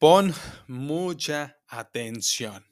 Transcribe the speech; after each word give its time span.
Pon 0.00 0.32
mucha 0.66 1.60
atención, 1.68 2.64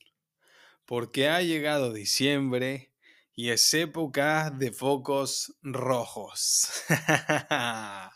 porque 0.87 1.29
ha 1.29 1.43
llegado 1.43 1.93
diciembre 1.93 2.95
y 3.35 3.51
es 3.51 3.75
época 3.75 4.51
de 4.51 4.73
focos 4.73 5.55
rojos. 5.61 6.71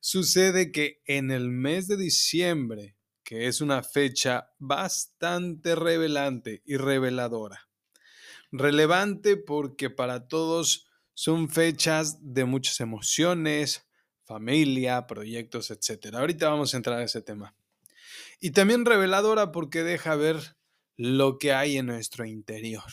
Sucede 0.00 0.70
que 0.70 1.02
en 1.06 1.32
el 1.32 1.48
mes 1.48 1.88
de 1.88 1.96
diciembre, 1.96 2.96
que 3.24 3.48
es 3.48 3.60
una 3.60 3.82
fecha 3.82 4.52
bastante 4.60 5.74
revelante 5.74 6.62
y 6.64 6.76
reveladora, 6.76 7.68
relevante 8.52 9.36
porque 9.36 9.90
para 9.90 10.28
todos 10.28 10.86
son 11.12 11.48
fechas 11.48 12.18
de 12.20 12.44
muchas 12.44 12.78
emociones, 12.78 13.88
familia, 14.22 15.08
proyectos, 15.08 15.72
etc. 15.72 16.14
Ahorita 16.14 16.48
vamos 16.48 16.72
a 16.72 16.76
entrar 16.76 17.00
a 17.00 17.02
ese 17.02 17.20
tema. 17.20 17.57
Y 18.40 18.52
también 18.52 18.84
reveladora 18.84 19.52
porque 19.52 19.82
deja 19.82 20.14
ver 20.14 20.56
lo 20.96 21.38
que 21.38 21.52
hay 21.52 21.78
en 21.78 21.86
nuestro 21.86 22.24
interior, 22.24 22.84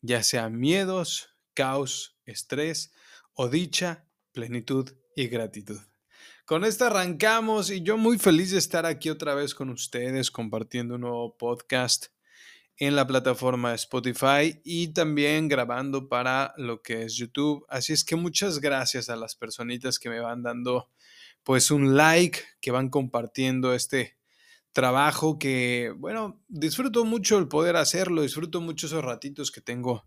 ya 0.00 0.22
sea 0.22 0.48
miedos, 0.48 1.30
caos, 1.54 2.16
estrés 2.26 2.92
o 3.34 3.48
dicha, 3.48 4.06
plenitud 4.32 4.90
y 5.16 5.28
gratitud. 5.28 5.80
Con 6.44 6.64
esto 6.64 6.84
arrancamos 6.84 7.70
y 7.70 7.82
yo 7.82 7.96
muy 7.96 8.18
feliz 8.18 8.50
de 8.50 8.58
estar 8.58 8.84
aquí 8.86 9.10
otra 9.10 9.34
vez 9.34 9.54
con 9.54 9.70
ustedes 9.70 10.30
compartiendo 10.30 10.96
un 10.96 11.02
nuevo 11.02 11.36
podcast 11.36 12.06
en 12.76 12.96
la 12.96 13.06
plataforma 13.06 13.74
Spotify 13.74 14.60
y 14.64 14.88
también 14.88 15.48
grabando 15.48 16.08
para 16.08 16.52
lo 16.56 16.82
que 16.82 17.02
es 17.02 17.14
YouTube. 17.14 17.64
Así 17.68 17.92
es 17.92 18.04
que 18.04 18.16
muchas 18.16 18.58
gracias 18.58 19.08
a 19.08 19.16
las 19.16 19.36
personitas 19.36 19.98
que 19.98 20.10
me 20.10 20.20
van 20.20 20.42
dando 20.42 20.90
pues 21.44 21.70
un 21.70 21.96
like, 21.96 22.40
que 22.60 22.70
van 22.70 22.90
compartiendo 22.90 23.72
este 23.74 24.18
trabajo 24.72 25.38
que, 25.38 25.94
bueno, 25.98 26.40
disfruto 26.48 27.04
mucho 27.04 27.38
el 27.38 27.48
poder 27.48 27.76
hacerlo, 27.76 28.22
disfruto 28.22 28.60
mucho 28.60 28.86
esos 28.86 29.04
ratitos 29.04 29.50
que 29.50 29.60
tengo 29.60 30.06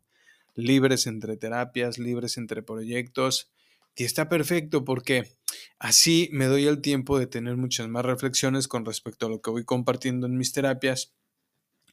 libres 0.56 1.08
entre 1.08 1.38
terapias, 1.38 1.98
libres 2.00 2.38
entre 2.38 2.64
proyectos. 2.64 3.52
Y 3.96 4.04
está 4.04 4.28
perfecto 4.28 4.84
porque 4.84 5.32
así 5.80 6.30
me 6.34 6.46
doy 6.46 6.66
el 6.66 6.82
tiempo 6.82 7.18
de 7.18 7.28
tener 7.28 7.56
muchas 7.56 7.88
más 7.88 8.04
reflexiones 8.04 8.68
con 8.68 8.86
respecto 8.86 9.28
a 9.28 9.30
lo 9.30 9.42
que 9.42 9.52
voy 9.52 9.64
compartiendo 9.64 10.28
en 10.28 10.38
mis 10.38 10.52
terapias 10.52 11.14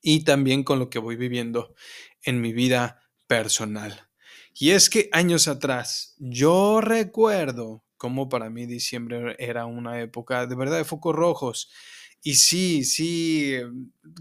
y 0.00 0.24
también 0.24 0.64
con 0.64 0.80
lo 0.80 0.90
que 0.90 0.98
voy 0.98 1.14
viviendo 1.16 1.74
en 2.24 2.40
mi 2.40 2.52
vida 2.52 3.02
personal. 3.28 4.08
Y 4.54 4.70
es 4.70 4.90
que 4.90 5.08
años 5.12 5.46
atrás 5.46 6.16
yo 6.18 6.80
recuerdo 6.80 7.84
cómo 7.96 8.28
para 8.28 8.50
mí 8.50 8.66
diciembre 8.66 9.36
era 9.38 9.64
una 9.64 10.00
época 10.00 10.46
de 10.46 10.56
verdad 10.56 10.78
de 10.78 10.84
focos 10.84 11.14
rojos 11.14 11.70
y 12.22 12.34
sí, 12.34 12.84
sí, 12.84 13.56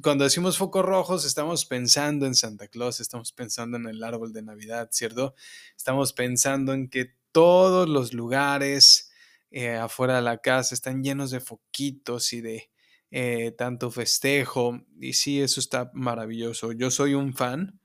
cuando 0.02 0.23
decimos 0.23 0.57
focos 0.57 0.83
rojos 0.83 1.23
estamos 1.23 1.66
pensando 1.66 2.25
en 2.25 2.33
Santa 2.33 2.67
Claus, 2.67 2.99
estamos 2.99 3.31
pensando 3.31 3.77
en 3.77 3.85
el 3.85 4.03
árbol 4.03 4.33
de 4.33 4.41
Navidad, 4.41 4.89
¿cierto? 4.91 5.35
Estamos 5.77 6.11
pensando 6.11 6.73
en 6.73 6.89
que 6.89 7.13
todos 7.31 7.88
los 7.88 8.13
lugares 8.13 9.11
eh, 9.52 9.75
afuera 9.75 10.16
de 10.16 10.23
la 10.23 10.39
casa 10.39 10.73
están 10.73 11.03
llenos 11.03 11.29
de 11.29 11.41
foquitos 11.41 12.33
y 12.33 12.41
de 12.41 12.72
eh, 13.11 13.52
tanto 13.57 13.91
festejo. 13.91 14.81
Y 14.99 15.13
sí, 15.13 15.41
eso 15.41 15.59
está 15.59 15.91
maravilloso. 15.94 16.72
Yo 16.72 16.89
soy 16.89 17.13
un 17.13 17.35
fan 17.35 17.79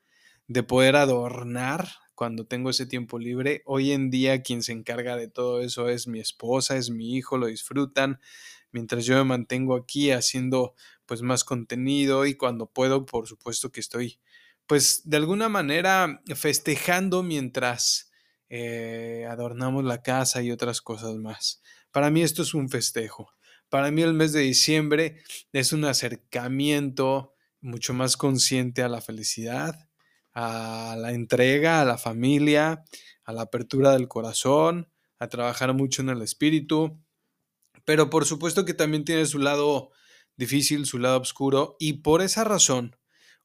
de 0.47 0.62
poder 0.62 0.97
adornar 0.97 1.89
cuando 2.14 2.47
tengo 2.47 2.70
ese 2.70 2.87
tiempo 2.87 3.19
libre. 3.19 3.62
Hoy 3.67 3.92
en 3.92 4.11
día 4.11 4.42
quien 4.42 4.62
se 4.62 4.72
encarga 4.72 5.17
de 5.17 5.28
todo 5.28 5.61
eso 5.61 5.89
es 5.89 6.06
mi 6.06 6.20
esposa, 6.20 6.77
es 6.77 6.89
mi 6.89 7.17
hijo, 7.17 7.37
lo 7.37 7.47
disfrutan 7.48 8.19
mientras 8.77 9.06
yo 9.06 9.16
me 9.16 9.24
mantengo 9.24 9.74
aquí 9.74 10.10
haciendo 10.10 10.74
pues 11.06 11.22
más 11.22 11.44
contenido 11.44 12.27
y 12.27 12.34
cuando 12.34 12.66
puedo, 12.66 13.06
por 13.06 13.27
supuesto 13.27 13.72
que 13.72 13.80
estoy 13.80 14.20
pues 14.66 15.00
de 15.08 15.16
alguna 15.16 15.48
manera 15.48 16.20
festejando 16.34 17.22
mientras 17.22 18.10
eh, 18.50 19.26
adornamos 19.31 19.82
la 19.82 20.03
casa 20.03 20.42
y 20.42 20.50
otras 20.50 20.82
cosas 20.82 21.15
más. 21.15 21.62
Para 21.91 22.10
mí 22.10 22.20
esto 22.20 22.42
es 22.42 22.53
un 22.53 22.69
festejo. 22.69 23.31
Para 23.70 23.91
mí 23.91 24.03
el 24.03 24.12
mes 24.12 24.34
de 24.34 24.41
diciembre 24.41 25.22
es 25.54 25.72
un 25.72 25.86
acercamiento 25.86 27.32
mucho 27.62 27.94
más 27.94 28.19
consciente 28.19 28.82
a 28.82 28.91
la 28.91 29.00
felicidad, 29.00 29.88
a 30.34 30.97
la 30.98 31.12
entrega, 31.12 31.81
a 31.81 31.86
la 31.86 31.97
familia, 31.97 32.84
a 33.25 33.32
la 33.32 33.42
apertura 33.42 33.92
del 33.92 34.06
corazón, 34.06 34.92
a 35.19 35.28
trabajar 35.28 35.72
mucho 35.72 36.03
en 36.03 36.10
el 36.10 36.20
espíritu, 36.20 37.00
pero 37.86 38.10
por 38.10 38.26
supuesto 38.26 38.66
que 38.66 38.74
también 38.74 39.04
tiene 39.04 39.24
su 39.24 39.38
lado 39.38 39.92
difícil, 40.36 40.84
su 40.84 40.98
lado 40.98 41.20
oscuro, 41.20 41.76
y 41.78 41.94
por 41.94 42.20
esa 42.20 42.44
razón, 42.44 42.97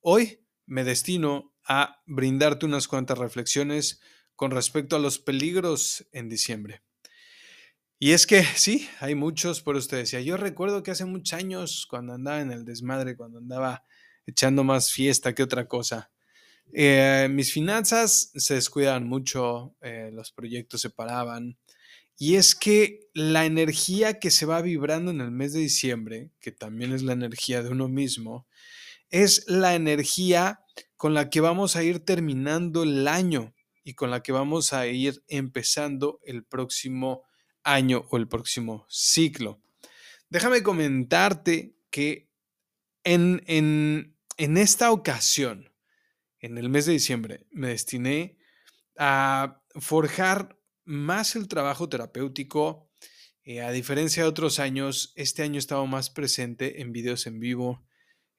hoy 0.02 0.46
me 0.66 0.84
destino 0.84 1.53
a 1.63 2.02
brindarte 2.06 2.66
unas 2.66 2.90
cuantas 2.90 3.18
reflexiones 3.18 4.02
con 4.35 4.52
respecto 4.52 4.96
a 4.96 5.00
los 5.00 5.19
peligros 5.19 6.07
en 6.12 6.28
diciembre. 6.28 6.81
Y 8.00 8.13
es 8.13 8.25
que 8.25 8.44
sí, 8.56 8.90
hay 9.00 9.13
muchos, 9.13 9.62
por 9.62 9.75
usted 9.75 9.97
decía, 9.97 10.22
yo 10.22 10.35
recuerdo 10.35 10.81
que 10.81 10.90
hace 10.90 11.06
muchos 11.06 11.38
años, 11.38 11.85
cuando 11.88 12.13
andaba 12.13 12.41
en 12.41 12.52
el 12.52 12.66
desmadre, 12.66 13.16
cuando 13.16 13.38
andaba 13.38 13.84
echando 14.25 14.63
más 14.63 14.91
fiesta 14.91 15.35
que 15.35 15.44
otra 15.44 15.68
cosa, 15.68 16.12
eh, 16.73 17.28
mis 17.29 17.53
finanzas 17.53 18.31
se 18.34 18.56
descuidaban 18.56 19.08
mucho, 19.08 19.75
eh, 19.81 20.09
los 20.12 20.31
proyectos 20.31 20.81
se 20.81 20.90
paraban, 20.90 21.59
y 22.22 22.36
es 22.36 22.54
que 22.54 23.09
la 23.16 23.46
energía 23.46 24.20
que 24.20 24.30
se 24.30 24.46
va 24.46 24.62
vibrando 24.62 25.09
en 25.09 25.22
el 25.22 25.32
mes 25.32 25.54
de 25.54 25.59
diciembre, 25.59 26.30
que 26.40 26.52
también 26.52 26.94
es 26.94 27.02
la 27.02 27.14
energía 27.14 27.64
de 27.64 27.70
uno 27.70 27.88
mismo, 27.88 28.46
es 29.09 29.44
la 29.48 29.74
energía 29.74 30.59
con 30.98 31.16
la 31.16 31.32
que 31.32 31.42
vamos 31.42 31.76
a 31.76 31.82
ir 31.82 32.06
terminando 32.06 32.84
el 32.84 33.08
año 33.08 33.56
y 33.84 33.96
con 33.96 34.12
la 34.12 34.22
que 34.22 34.34
vamos 34.34 34.72
a 34.72 34.86
ir 34.86 35.24
empezando 35.30 36.20
el 36.24 36.44
próximo 36.44 37.24
año 37.64 38.06
o 38.12 38.18
el 38.18 38.28
próximo 38.28 38.86
ciclo. 38.88 39.59
Déjame 40.30 40.62
comentarte 40.62 41.74
que 41.90 42.30
en, 43.03 43.42
en, 43.48 44.16
en 44.38 44.58
esta 44.58 44.92
ocasión, 44.92 45.74
en 46.40 46.59
el 46.59 46.70
mes 46.70 46.86
de 46.86 46.94
diciembre, 46.94 47.48
me 47.50 47.70
destiné 47.70 48.38
a 48.96 49.59
forjar 49.80 50.61
más 50.86 51.36
el 51.36 51.47
trabajo 51.47 51.90
terapéutico. 51.90 52.90
Eh, 53.44 53.62
a 53.62 53.72
diferencia 53.72 54.24
de 54.24 54.30
otros 54.30 54.59
años, 54.59 55.14
este 55.16 55.44
año 55.44 55.58
estaba 55.58 55.86
más 55.86 56.09
presente 56.09 56.81
en 56.81 56.92
videos 56.92 57.25
en 57.28 57.40
vivo. 57.40 57.84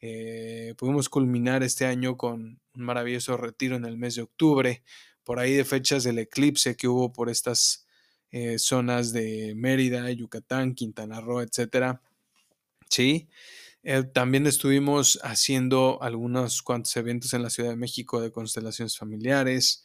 Eh, 0.01 0.75
pudimos 0.77 1.09
culminar 1.09 1.63
este 1.63 1.87
año 1.87 2.17
con 2.17 2.61
un 2.75 2.83
maravilloso 2.83 3.37
retiro 3.37 3.77
en 3.77 3.85
el 3.85 3.97
mes 3.97 4.17
de 4.17 4.23
octubre, 4.23 4.83
por 5.25 5.39
ahí 5.39 5.55
de 5.55 5.65
fechas 5.65 6.05
del 6.05 6.19
eclipse 6.19 6.77
que 6.77 6.89
hubo 6.89 7.13
por 7.13 7.31
estas 7.31 7.87
eh, 8.31 8.59
zonas 8.59 9.13
de 9.13 9.55
Mérida, 9.57 10.11
Yucatán, 10.11 10.75
Quintana 10.75 11.21
Roo, 11.21 11.43
etc. 11.43 11.99
Sí. 12.89 13.29
también 14.13 14.47
estuvimos 14.47 15.19
haciendo 15.23 16.01
algunos 16.03 16.63
cuantos 16.63 16.97
eventos 16.97 17.33
en 17.35 17.43
la 17.43 17.51
Ciudad 17.51 17.71
de 17.71 17.77
México 17.77 18.21
de 18.21 18.31
constelaciones 18.31 18.97
familiares. 18.97 19.83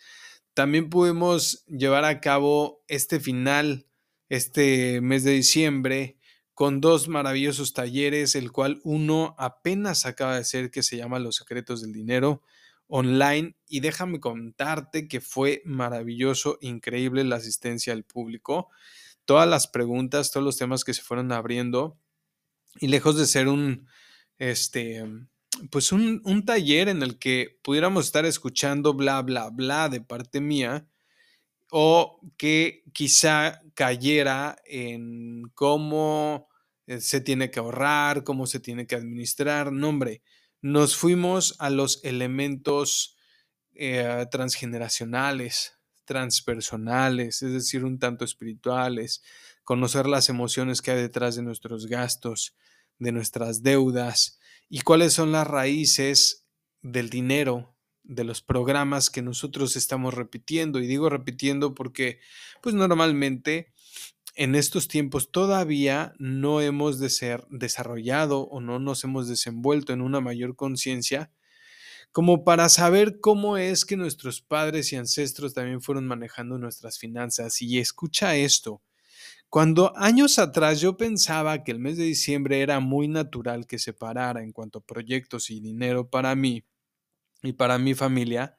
También 0.58 0.90
pudimos 0.90 1.64
llevar 1.68 2.04
a 2.04 2.20
cabo 2.20 2.84
este 2.88 3.20
final, 3.20 3.86
este 4.28 5.02
mes 5.02 5.24
de 5.24 5.34
diciembre, 5.34 6.18
con 6.56 6.82
dos 6.82 7.08
maravillosos 7.08 7.74
talleres, 7.74 8.34
el 8.34 8.52
cual 8.52 8.82
uno 8.84 9.36
apenas 9.38 10.08
acaba 10.08 10.36
de 10.36 10.44
ser 10.44 10.72
que 10.72 10.82
se 10.82 10.98
llama 10.98 11.20
Los 11.20 11.36
secretos 11.36 11.84
del 11.84 11.94
dinero 11.94 12.42
online. 12.88 13.56
Y 13.68 13.82
déjame 13.82 14.20
contarte 14.20 15.08
que 15.08 15.22
fue 15.22 15.62
maravilloso, 15.64 16.58
increíble 16.60 17.24
la 17.24 17.36
asistencia 17.36 17.94
al 17.94 18.04
público, 18.04 18.72
todas 19.26 19.48
las 19.48 19.68
preguntas, 19.68 20.32
todos 20.32 20.44
los 20.44 20.58
temas 20.58 20.84
que 20.84 20.96
se 20.96 21.04
fueron 21.04 21.32
abriendo 21.34 22.00
y 22.80 22.88
lejos 22.88 23.16
de 23.16 23.28
ser 23.28 23.48
un 23.48 23.88
este 24.40 25.06
pues 25.72 25.92
un, 25.92 26.46
taller 26.46 26.90
en 26.90 27.04
el 27.04 27.20
que 27.20 27.60
pudiéramos 27.64 28.06
estar 28.06 28.26
escuchando 28.26 28.94
bla, 28.94 29.22
bla, 29.22 29.50
bla 29.50 29.90
de 29.90 30.02
parte 30.02 30.42
mía 30.42 30.88
o 31.70 32.20
que 32.38 32.84
quizá 32.94 33.62
cayera 33.74 34.58
en 34.66 35.44
cómo 35.54 36.48
eh, 36.86 37.02
se 37.02 37.22
tiene 37.22 37.52
que 37.52 37.60
ahorrar, 37.60 38.24
cómo 38.24 38.46
se 38.46 38.60
tiene 38.60 38.88
que 38.88 38.96
administrar. 38.96 39.72
No, 39.72 39.90
hombre, 39.90 40.22
nos 40.62 40.96
fuimos 40.96 41.56
a 41.60 41.70
los 41.70 42.04
elementos 42.04 43.18
eh, 43.76 44.26
transgeneracionales, 44.32 45.74
transpersonales, 46.06 47.42
es 47.42 47.52
decir, 47.52 47.84
un 47.84 48.00
tanto 48.00 48.24
espirituales, 48.24 49.22
conocer 49.64 50.08
las 50.08 50.30
emociones 50.30 50.82
que 50.82 50.92
hay 50.92 51.02
detrás 51.02 51.36
de 51.36 51.44
nuestros 51.44 51.88
gastos, 51.88 52.56
de 52.98 53.12
nuestras 53.12 53.62
deudas, 53.62 54.40
y 54.70 54.82
cuáles 54.82 55.14
son 55.14 55.32
las 55.32 55.48
raíces 55.48 56.46
del 56.82 57.10
dinero, 57.10 57.76
de 58.04 58.24
los 58.24 58.42
programas 58.42 59.10
que 59.10 59.22
nosotros 59.22 59.76
estamos 59.76 60.14
repitiendo. 60.14 60.80
Y 60.80 60.88
digo 60.88 61.10
repitiendo 61.10 61.74
porque, 61.74 62.20
pues 62.62 62.76
normalmente 62.76 63.74
en 64.36 64.56
estos 64.56 64.88
tiempos 64.88 65.32
todavía 65.32 66.14
no 66.20 66.62
hemos 66.62 67.00
de 67.00 67.10
ser 67.10 67.46
desarrollado 67.50 68.42
o 68.42 68.62
no 68.62 68.80
nos 68.80 69.04
hemos 69.04 69.28
desenvuelto 69.28 69.94
en 69.94 70.02
una 70.02 70.22
mayor 70.22 70.56
conciencia 70.56 71.32
como 72.12 72.44
para 72.44 72.70
saber 72.70 73.20
cómo 73.20 73.58
es 73.58 73.86
que 73.86 73.98
nuestros 73.98 74.42
padres 74.42 74.92
y 74.92 74.96
ancestros 74.96 75.54
también 75.54 75.82
fueron 75.82 76.08
manejando 76.08 76.58
nuestras 76.58 76.98
finanzas. 76.98 77.62
Y 77.62 77.78
escucha 77.78 78.36
esto, 78.36 78.82
cuando 79.50 79.96
años 79.98 80.40
atrás 80.40 80.82
yo 80.82 80.98
pensaba 80.98 81.64
que 81.64 81.72
el 81.72 81.80
mes 81.80 81.98
de 81.98 82.04
diciembre 82.04 82.62
era 82.62 82.80
muy 82.80 83.08
natural 83.08 83.66
que 83.68 83.80
se 83.80 83.94
parara 83.94 84.44
en 84.44 84.52
cuanto 84.52 84.80
a 84.80 84.86
proyectos 84.86 85.50
y 85.50 85.60
dinero 85.62 86.10
para 86.10 86.36
mí 86.36 86.66
y 87.44 87.54
para 87.54 87.78
mi 87.80 87.94
familia, 87.96 88.58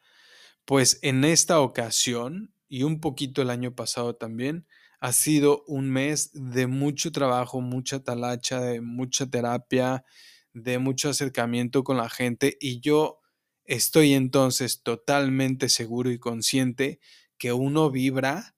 pues 0.65 0.99
en 1.03 1.25
esta 1.25 1.61
ocasión 1.61 2.55
y 2.69 2.85
un 2.85 3.01
poquito 3.01 3.43
el 3.43 3.51
año 3.51 3.75
pasado 3.75 4.17
también, 4.17 4.67
ha 5.01 5.13
sido 5.13 5.65
un 5.69 5.91
mes 5.91 6.31
de 6.35 6.67
mucho 6.67 7.13
trabajo, 7.13 7.61
mucha 7.61 8.03
talacha, 8.03 8.61
de 8.61 8.81
mucha 8.81 9.27
terapia, 9.31 10.05
de 10.53 10.79
mucho 10.79 11.11
acercamiento 11.11 11.85
con 11.85 11.97
la 11.99 12.11
gente 12.11 12.57
y 12.61 12.81
yo 12.81 13.21
estoy 13.65 14.15
entonces 14.15 14.83
totalmente 14.83 15.69
seguro 15.69 16.11
y 16.11 16.19
consciente 16.19 17.01
que 17.39 17.53
uno 17.53 17.91
vibra 17.91 18.57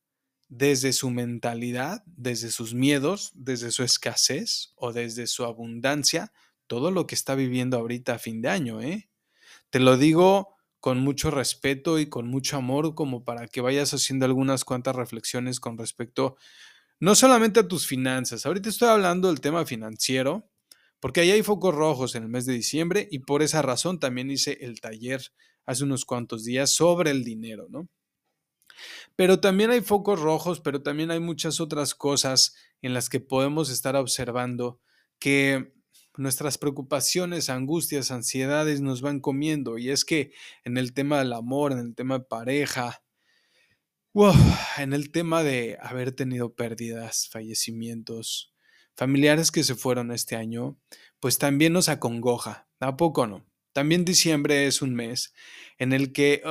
desde 0.50 0.92
su 0.92 1.10
mentalidad, 1.10 2.02
desde 2.06 2.50
sus 2.50 2.74
miedos, 2.74 3.32
desde 3.34 3.70
su 3.70 3.84
escasez 3.84 4.72
o 4.76 4.92
desde 4.92 5.26
su 5.28 5.44
abundancia, 5.44 6.32
todo 6.66 6.90
lo 6.90 7.06
que 7.06 7.14
está 7.14 7.36
viviendo 7.36 7.78
ahorita 7.78 8.14
a 8.16 8.18
fin 8.18 8.42
de 8.42 8.50
año, 8.50 8.82
¿eh? 8.82 9.08
Te 9.70 9.80
lo 9.80 9.96
digo 9.96 10.56
con 10.80 11.00
mucho 11.00 11.30
respeto 11.30 11.98
y 11.98 12.08
con 12.08 12.28
mucho 12.28 12.56
amor, 12.56 12.94
como 12.94 13.24
para 13.24 13.48
que 13.48 13.60
vayas 13.60 13.94
haciendo 13.94 14.26
algunas 14.26 14.64
cuantas 14.64 14.96
reflexiones 14.96 15.60
con 15.60 15.78
respecto 15.78 16.36
no 17.00 17.14
solamente 17.14 17.60
a 17.60 17.68
tus 17.68 17.86
finanzas, 17.86 18.46
ahorita 18.46 18.68
estoy 18.68 18.88
hablando 18.88 19.28
del 19.28 19.40
tema 19.40 19.66
financiero, 19.66 20.50
porque 21.00 21.20
ahí 21.22 21.30
hay 21.30 21.42
focos 21.42 21.74
rojos 21.74 22.14
en 22.14 22.24
el 22.24 22.28
mes 22.28 22.46
de 22.46 22.54
diciembre 22.54 23.08
y 23.10 23.20
por 23.20 23.42
esa 23.42 23.62
razón 23.62 23.98
también 23.98 24.30
hice 24.30 24.58
el 24.62 24.80
taller 24.80 25.22
hace 25.66 25.84
unos 25.84 26.04
cuantos 26.04 26.44
días 26.44 26.70
sobre 26.72 27.10
el 27.10 27.24
dinero, 27.24 27.66
¿no? 27.70 27.88
Pero 29.16 29.40
también 29.40 29.70
hay 29.70 29.80
focos 29.80 30.20
rojos, 30.20 30.60
pero 30.60 30.82
también 30.82 31.10
hay 31.10 31.20
muchas 31.20 31.60
otras 31.60 31.94
cosas 31.94 32.54
en 32.82 32.94
las 32.94 33.08
que 33.08 33.20
podemos 33.20 33.70
estar 33.70 33.96
observando 33.96 34.80
que 35.18 35.72
nuestras 36.16 36.58
preocupaciones, 36.58 37.50
angustias, 37.50 38.10
ansiedades 38.10 38.80
nos 38.80 39.02
van 39.02 39.20
comiendo. 39.20 39.78
Y 39.78 39.90
es 39.90 40.04
que 40.04 40.32
en 40.64 40.76
el 40.76 40.92
tema 40.92 41.18
del 41.18 41.32
amor, 41.32 41.72
en 41.72 41.78
el 41.78 41.94
tema 41.94 42.18
de 42.18 42.24
pareja, 42.24 43.02
en 44.78 44.92
el 44.92 45.10
tema 45.12 45.42
de 45.42 45.78
haber 45.80 46.12
tenido 46.12 46.54
pérdidas, 46.54 47.28
fallecimientos, 47.30 48.52
familiares 48.96 49.50
que 49.50 49.62
se 49.62 49.74
fueron 49.74 50.10
este 50.10 50.36
año, 50.36 50.78
pues 51.20 51.38
también 51.38 51.72
nos 51.72 51.88
acongoja. 51.88 52.68
¿A 52.80 52.96
poco 52.96 53.26
no? 53.26 53.46
También 53.72 54.04
diciembre 54.04 54.66
es 54.66 54.82
un 54.82 54.94
mes 54.94 55.32
en 55.78 55.92
el 55.92 56.12
que 56.12 56.42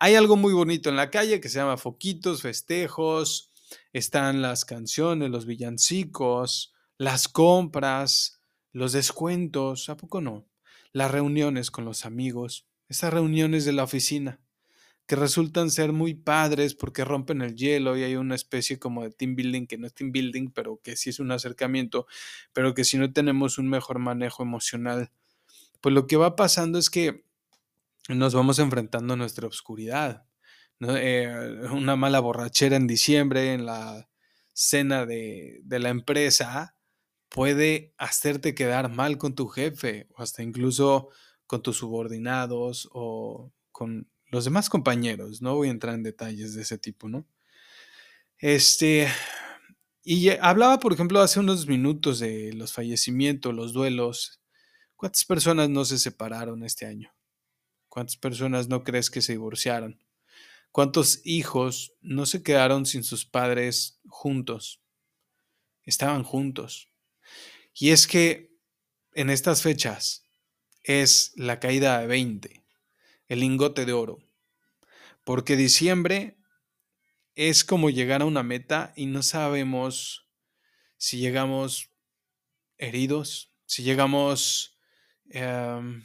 hay 0.00 0.14
algo 0.14 0.36
muy 0.36 0.54
bonito 0.54 0.88
en 0.88 0.96
la 0.96 1.10
calle 1.10 1.40
que 1.40 1.50
se 1.50 1.58
llama 1.58 1.76
foquitos, 1.76 2.40
festejos, 2.40 3.50
están 3.92 4.40
las 4.40 4.64
canciones, 4.64 5.30
los 5.30 5.44
villancicos, 5.44 6.72
las 6.96 7.28
compras, 7.28 8.40
los 8.72 8.92
descuentos, 8.92 9.90
¿a 9.90 9.98
poco 9.98 10.22
no? 10.22 10.48
Las 10.92 11.10
reuniones 11.10 11.70
con 11.70 11.84
los 11.84 12.06
amigos, 12.06 12.66
esas 12.88 13.12
reuniones 13.12 13.66
de 13.66 13.72
la 13.72 13.84
oficina, 13.84 14.40
que 15.06 15.16
resultan 15.16 15.70
ser 15.70 15.92
muy 15.92 16.14
padres 16.14 16.74
porque 16.74 17.04
rompen 17.04 17.42
el 17.42 17.54
hielo 17.54 17.94
y 17.98 18.02
hay 18.02 18.16
una 18.16 18.36
especie 18.36 18.78
como 18.78 19.02
de 19.02 19.10
team 19.10 19.36
building, 19.36 19.66
que 19.66 19.76
no 19.76 19.86
es 19.86 19.92
team 19.92 20.12
building, 20.12 20.50
pero 20.50 20.80
que 20.82 20.96
sí 20.96 21.10
es 21.10 21.20
un 21.20 21.30
acercamiento, 21.30 22.06
pero 22.54 22.72
que 22.72 22.84
si 22.84 22.96
no 22.96 23.12
tenemos 23.12 23.58
un 23.58 23.68
mejor 23.68 23.98
manejo 23.98 24.42
emocional, 24.42 25.10
pues 25.82 25.94
lo 25.94 26.06
que 26.06 26.16
va 26.16 26.36
pasando 26.36 26.78
es 26.78 26.88
que 26.88 27.24
nos 28.14 28.34
vamos 28.34 28.58
enfrentando 28.58 29.14
a 29.14 29.16
nuestra 29.16 29.46
oscuridad. 29.46 30.26
Eh, 30.80 31.28
una 31.72 31.96
mala 31.96 32.20
borrachera 32.20 32.76
en 32.76 32.86
diciembre, 32.86 33.52
en 33.52 33.66
la 33.66 34.08
cena 34.52 35.06
de, 35.06 35.60
de, 35.64 35.78
la 35.78 35.90
empresa, 35.90 36.76
puede 37.28 37.94
hacerte 37.98 38.54
quedar 38.54 38.90
mal 38.90 39.18
con 39.18 39.34
tu 39.34 39.48
jefe 39.48 40.08
o 40.16 40.22
hasta 40.22 40.42
incluso 40.42 41.10
con 41.46 41.62
tus 41.62 41.78
subordinados 41.78 42.88
o 42.92 43.52
con 43.72 44.08
los 44.26 44.44
demás 44.44 44.70
compañeros. 44.70 45.42
No 45.42 45.56
voy 45.56 45.68
a 45.68 45.72
entrar 45.72 45.94
en 45.94 46.02
detalles 46.02 46.54
de 46.54 46.62
ese 46.62 46.78
tipo, 46.78 47.08
¿no? 47.08 47.26
Este, 48.38 49.08
y 50.02 50.30
hablaba, 50.30 50.80
por 50.80 50.92
ejemplo, 50.92 51.20
hace 51.20 51.40
unos 51.40 51.66
minutos 51.66 52.20
de 52.20 52.52
los 52.54 52.72
fallecimientos, 52.72 53.54
los 53.54 53.72
duelos. 53.72 54.40
¿Cuántas 54.96 55.24
personas 55.24 55.68
no 55.68 55.84
se 55.84 55.98
separaron 55.98 56.64
este 56.64 56.86
año? 56.86 57.12
¿Cuántas 57.90 58.16
personas 58.16 58.68
no 58.68 58.84
crees 58.84 59.10
que 59.10 59.20
se 59.20 59.32
divorciaron? 59.32 60.00
¿Cuántos 60.70 61.20
hijos 61.24 61.92
no 62.00 62.24
se 62.24 62.44
quedaron 62.44 62.86
sin 62.86 63.02
sus 63.02 63.26
padres 63.26 64.00
juntos? 64.06 64.80
Estaban 65.82 66.22
juntos. 66.22 66.88
Y 67.74 67.90
es 67.90 68.06
que 68.06 68.54
en 69.14 69.28
estas 69.28 69.62
fechas 69.62 70.24
es 70.84 71.32
la 71.34 71.58
caída 71.58 71.98
de 71.98 72.06
20, 72.06 72.64
el 73.26 73.40
lingote 73.40 73.84
de 73.84 73.92
oro. 73.92 74.18
Porque 75.24 75.56
diciembre 75.56 76.38
es 77.34 77.64
como 77.64 77.90
llegar 77.90 78.22
a 78.22 78.26
una 78.26 78.44
meta 78.44 78.92
y 78.94 79.06
no 79.06 79.24
sabemos 79.24 80.28
si 80.96 81.18
llegamos 81.18 81.90
heridos, 82.78 83.52
si 83.66 83.82
llegamos 83.82 84.78
em, 85.30 86.04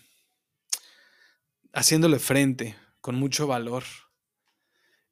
haciéndole 1.76 2.20
frente 2.20 2.76
con 3.02 3.16
mucho 3.16 3.46
valor. 3.46 3.84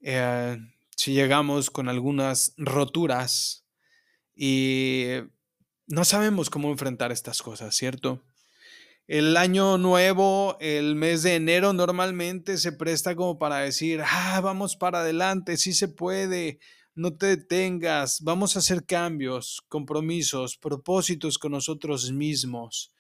Eh, 0.02 0.58
si 0.96 1.14
llegamos 1.14 1.70
con 1.70 1.90
algunas 1.90 2.54
roturas 2.58 3.68
y 4.36 5.06
no 5.88 6.06
sabemos 6.06 6.50
cómo 6.50 6.72
enfrentar 6.72 7.12
estas 7.12 7.42
cosas, 7.42 7.76
¿cierto? 7.76 8.24
El 9.06 9.36
año 9.36 9.78
nuevo, 9.78 10.58
el 10.62 10.96
mes 10.96 11.24
de 11.24 11.36
enero 11.36 11.74
normalmente 11.74 12.58
se 12.58 12.72
presta 12.72 13.16
como 13.16 13.38
para 13.38 13.58
decir, 13.58 14.02
ah, 14.06 14.40
vamos 14.42 14.78
para 14.78 15.02
adelante, 15.02 15.58
sí 15.58 15.74
se 15.74 15.90
puede, 15.90 16.60
no 16.96 17.14
te 17.18 17.26
detengas, 17.26 18.22
vamos 18.22 18.56
a 18.56 18.60
hacer 18.60 18.86
cambios, 18.86 19.62
compromisos, 19.68 20.58
propósitos 20.58 21.38
con 21.38 21.52
nosotros 21.52 22.14
mismos. 22.14 22.93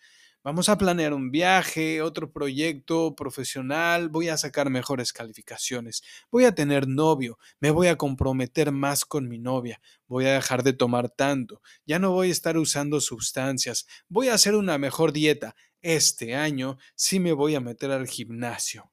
Vamos 0.45 0.67
a 0.67 0.77
planear 0.77 1.13
un 1.13 1.31
viaje, 1.31 2.01
otro 2.01 2.29
proyecto 2.29 3.15
profesional, 3.15 4.09
voy 4.09 4.27
a 4.27 4.35
sacar 4.35 4.69
mejores 4.69 5.13
calificaciones, 5.13 6.03
voy 6.29 6.43
a 6.43 6.53
tener 6.53 6.85
novio, 6.85 7.39
me 7.62 7.71
voy 7.71 7.88
a 7.88 7.95
comprometer 7.95 8.73
más 8.73 9.05
con 9.05 9.29
mi 9.29 9.39
novia, 9.39 9.79
voy 10.05 10.25
a 10.25 10.33
dejar 10.33 10.63
de 10.63 10.73
tomar 10.73 11.09
tanto, 11.09 11.62
ya 11.85 11.97
no 11.97 12.12
voy 12.12 12.27
a 12.27 12.33
estar 12.33 12.57
usando 12.57 13.00
sustancias, 13.00 13.88
voy 14.09 14.27
a 14.27 14.33
hacer 14.33 14.55
una 14.55 14.77
mejor 14.77 15.13
dieta. 15.13 15.55
Este 15.81 16.35
año 16.35 16.77
sí 16.93 17.21
me 17.21 17.31
voy 17.31 17.55
a 17.55 17.62
meter 17.62 17.91
al 17.91 18.07
gimnasio. 18.07 18.91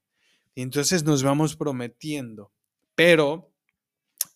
Y 0.54 0.62
entonces 0.62 1.02
nos 1.02 1.25
vamos 1.25 1.57
prometiendo, 1.57 2.52
pero 2.95 3.52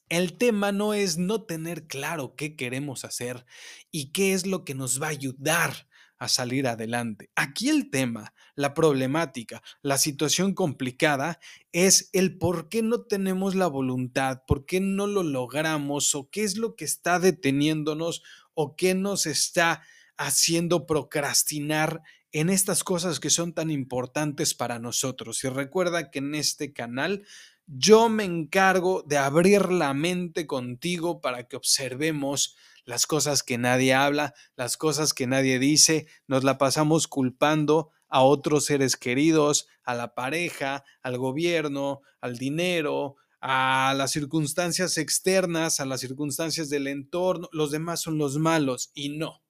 el 0.09 0.37
tema 0.37 0.73
no 0.73 0.95
es 0.95 1.17
no 1.17 1.45
tener 1.45 1.87
claro 1.87 2.35
qué 2.35 2.57
queremos 2.57 3.05
hacer 3.05 3.47
y 3.93 4.11
qué 4.11 4.33
es 4.33 4.47
lo 4.47 4.65
que 4.65 4.75
nos 4.75 5.01
va 5.01 5.07
a 5.07 5.11
ayudar 5.11 5.87
a 6.19 6.29
salir 6.29 6.67
adelante. 6.67 7.31
Aquí 7.35 7.69
el 7.69 7.91
tema, 7.91 8.35
la 8.55 8.75
problemática, 8.75 9.63
la 9.83 9.99
situación 9.99 10.55
complicada 10.55 11.41
es 11.73 12.11
el 12.13 12.39
por 12.39 12.69
qué 12.69 12.83
no 12.83 13.03
tenemos 13.03 13.55
la 13.55 13.67
voluntad, 13.67 14.43
por 14.47 14.65
qué 14.67 14.81
no 14.81 15.07
lo 15.07 15.23
logramos 15.23 16.15
o 16.15 16.31
qué 16.31 16.45
es 16.45 16.57
lo 16.57 16.77
que 16.77 16.85
está 16.85 17.19
deteniéndonos 17.19 18.23
o 18.55 18.77
qué 18.77 18.95
nos 18.95 19.27
está 19.27 19.83
haciendo 20.17 20.87
procrastinar 20.87 22.03
en 22.33 22.51
estas 22.51 22.83
cosas 22.83 23.21
que 23.21 23.31
son 23.31 23.53
tan 23.53 23.71
importantes 23.71 24.55
para 24.55 24.79
nosotros. 24.79 25.43
Y 25.45 25.49
recuerda 25.49 26.11
que 26.11 26.19
en 26.19 26.35
este 26.35 26.73
canal 26.73 27.25
yo 27.67 28.09
me 28.09 28.25
encargo 28.25 29.03
de 29.03 29.19
abrir 29.19 29.71
la 29.71 29.95
mente 29.95 30.47
contigo 30.47 31.21
para 31.21 31.45
que 31.49 31.57
observemos 31.57 32.57
las 32.85 33.07
cosas 33.07 33.43
que 33.43 33.59
nadie 33.59 33.95
habla, 33.95 34.35
las 34.57 34.77
cosas 34.77 35.15
que 35.15 35.27
nadie 35.27 35.59
dice, 35.59 36.07
nos 36.27 36.45
la 36.45 36.59
pasamos 36.59 37.09
culpando 37.09 37.91
a 38.09 38.23
otros 38.23 38.67
seres 38.67 38.97
queridos, 38.97 39.67
a 39.83 39.95
la 39.95 40.15
pareja, 40.15 40.85
al 41.03 41.19
gobierno, 41.19 42.03
al 42.21 42.37
dinero, 42.37 43.17
a 43.41 43.93
las 43.97 44.13
circunstancias 44.13 44.97
externas, 44.97 45.81
a 45.81 45.85
las 45.85 46.01
circunstancias 46.01 46.71
del 46.71 46.87
entorno, 46.87 47.49
los 47.53 47.71
demás 47.71 48.01
son 48.01 48.17
los 48.17 48.39
malos 48.39 48.91
y 48.95 49.11
no. 49.11 49.43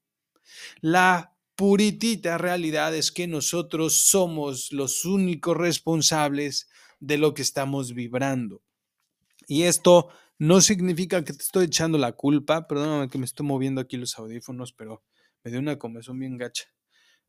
La 0.80 1.36
puritita 1.54 2.38
realidad 2.38 2.94
es 2.94 3.12
que 3.12 3.26
nosotros 3.26 3.94
somos 3.94 4.72
los 4.72 5.04
únicos 5.04 5.56
responsables 5.56 6.68
de 6.98 7.18
lo 7.18 7.34
que 7.34 7.42
estamos 7.42 7.94
vibrando. 7.94 8.62
Y 9.46 9.62
esto 9.62 10.08
no 10.38 10.60
significa 10.60 11.24
que 11.24 11.32
te 11.32 11.42
estoy 11.42 11.66
echando 11.66 11.98
la 11.98 12.12
culpa. 12.12 12.66
Perdóname 12.66 13.08
que 13.08 13.18
me 13.18 13.24
estoy 13.24 13.46
moviendo 13.46 13.80
aquí 13.80 13.96
los 13.96 14.18
audífonos, 14.18 14.72
pero 14.72 15.02
me 15.44 15.50
dio 15.50 15.60
una 15.60 15.78
comezón 15.78 16.18
bien 16.18 16.36
gacha. 16.38 16.64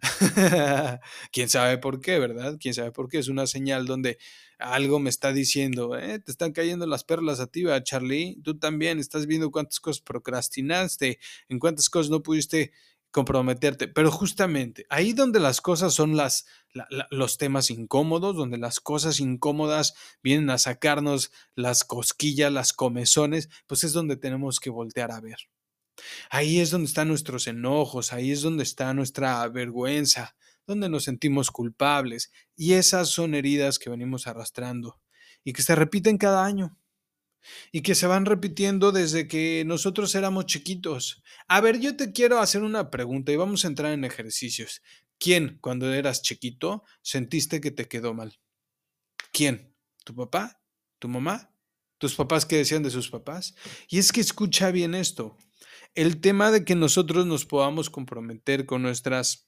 Quién 1.32 1.50
sabe 1.50 1.78
por 1.78 2.02
qué, 2.02 2.20
¿verdad? 2.20 2.58
Quién 2.60 2.74
sabe 2.74 2.92
por 2.92 3.10
qué. 3.10 3.20
Es 3.20 3.28
una 3.28 3.48
señal 3.48 3.86
donde 3.86 4.18
algo 4.60 5.00
me 5.00 5.10
está 5.10 5.34
diciendo, 5.34 5.98
eh, 5.98 6.20
te 6.20 6.32
están 6.32 6.52
cayendo 6.52 6.86
las 6.88 7.04
perlas 7.04 7.40
a 7.40 7.48
ti, 7.48 7.64
Charlie. 7.84 8.38
Tú 8.44 8.58
también 8.58 9.00
estás 9.00 9.26
viendo 9.26 9.52
cuántas 9.52 9.80
cosas 9.80 10.02
procrastinaste, 10.02 11.20
en 11.50 11.60
cuántas 11.60 11.90
cosas 11.90 12.10
no 12.10 12.22
pudiste 12.24 12.72
comprometerte. 13.16 13.88
Pero 13.88 14.12
justamente 14.12 14.86
ahí 14.90 15.14
donde 15.14 15.40
las 15.40 15.62
cosas 15.62 15.94
son 15.94 16.18
las, 16.18 16.46
los 17.10 17.38
temas 17.38 17.72
incómodos, 17.72 18.36
donde 18.36 18.58
las 18.58 18.82
cosas 18.82 19.22
incómodas 19.22 19.94
vienen 20.22 20.50
a 20.50 20.58
sacarnos 20.58 21.32
las 21.56 21.86
cosquillas, 21.86 22.52
las 22.52 22.74
comezones, 22.74 23.48
pues 23.68 23.86
es 23.86 23.94
donde 23.94 24.18
tenemos 24.18 24.60
que 24.60 24.70
voltear 24.70 25.14
a 25.14 25.22
ver. 25.22 25.38
Ahí 26.30 26.60
es 26.60 26.72
donde 26.72 26.88
están 26.88 27.08
nuestros 27.08 27.48
enojos, 27.48 28.12
ahí 28.12 28.32
es 28.34 28.42
donde 28.42 28.64
está 28.64 28.94
nuestra 28.94 29.48
vergüenza, 29.48 30.36
donde 30.68 30.90
nos 30.90 31.06
sentimos 31.06 31.52
culpables. 31.52 32.34
Y 32.58 32.74
esas 32.74 33.08
son 33.08 33.34
heridas 33.34 33.80
que 33.80 33.90
venimos 33.90 34.28
arrastrando 34.28 35.00
y 35.46 35.54
que 35.54 35.62
se 35.62 35.74
repiten 35.74 36.18
cada 36.18 36.44
año 36.44 36.78
y 37.72 37.82
que 37.82 37.96
se 37.96 38.08
van 38.08 38.26
repitiendo 38.26 38.92
desde 38.92 39.28
que 39.28 39.64
nosotros 39.66 40.16
éramos 40.16 40.46
chiquitos. 40.46 41.24
A 41.48 41.62
ver, 41.62 41.80
yo 41.80 41.96
te 41.96 42.12
quiero 42.12 42.40
hacer 42.40 42.64
una 42.64 42.92
pregunta 42.92 43.32
y 43.32 43.36
vamos 43.36 43.66
a 43.66 43.68
entrar 43.68 43.94
en 43.94 44.06
ejercicios. 44.06 44.82
¿Quién, 45.18 45.58
cuando 45.62 45.94
eras 45.94 46.22
chiquito, 46.22 46.84
sentiste 47.02 47.62
que 47.62 47.72
te 47.72 47.88
quedó 47.88 48.14
mal? 48.14 48.40
¿Quién? 49.32 49.74
¿Tu 50.04 50.16
papá? 50.16 50.62
¿Tu 51.00 51.08
mamá? 51.08 51.52
¿Tus 51.98 52.16
papás 52.16 52.46
qué 52.46 52.58
decían 52.58 52.84
de 52.84 52.90
sus 52.90 53.10
papás? 53.10 53.56
Y 53.88 54.00
es 54.00 54.12
que 54.12 54.22
escucha 54.22 54.72
bien 54.72 54.96
esto. 54.96 55.38
El 55.94 56.20
tema 56.20 56.52
de 56.52 56.66
que 56.66 56.76
nosotros 56.76 57.26
nos 57.26 57.46
podamos 57.46 57.90
comprometer 57.90 58.66
con 58.66 58.82
nuestras 58.82 59.45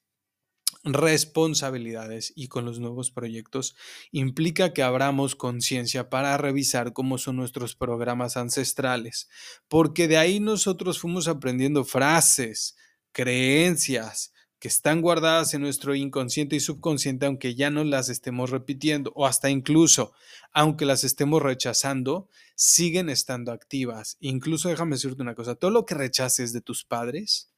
responsabilidades 0.83 2.33
y 2.35 2.47
con 2.47 2.65
los 2.65 2.79
nuevos 2.79 3.11
proyectos 3.11 3.75
implica 4.11 4.73
que 4.73 4.83
abramos 4.83 5.35
conciencia 5.35 6.09
para 6.09 6.37
revisar 6.37 6.93
cómo 6.93 7.17
son 7.17 7.37
nuestros 7.37 7.75
programas 7.75 8.37
ancestrales, 8.37 9.29
porque 9.67 10.07
de 10.07 10.17
ahí 10.17 10.39
nosotros 10.39 10.99
fuimos 10.99 11.27
aprendiendo 11.27 11.83
frases, 11.83 12.75
creencias, 13.11 14.33
que 14.59 14.67
están 14.67 15.01
guardadas 15.01 15.53
en 15.53 15.61
nuestro 15.61 15.93
inconsciente 15.93 16.55
y 16.55 16.59
subconsciente, 16.59 17.25
aunque 17.25 17.55
ya 17.55 17.69
no 17.69 17.83
las 17.83 18.09
estemos 18.09 18.49
repitiendo 18.49 19.11
o 19.15 19.27
hasta 19.27 19.49
incluso, 19.49 20.13
aunque 20.51 20.85
las 20.85 21.03
estemos 21.03 21.41
rechazando, 21.41 22.27
siguen 22.55 23.09
estando 23.09 23.51
activas. 23.51 24.17
Incluso 24.19 24.69
déjame 24.69 24.95
decirte 24.95 25.21
una 25.21 25.35
cosa, 25.35 25.55
todo 25.55 25.71
lo 25.71 25.85
que 25.85 25.95
rechaces 25.95 26.53
de 26.53 26.61
tus 26.61 26.83
padres, 26.83 27.51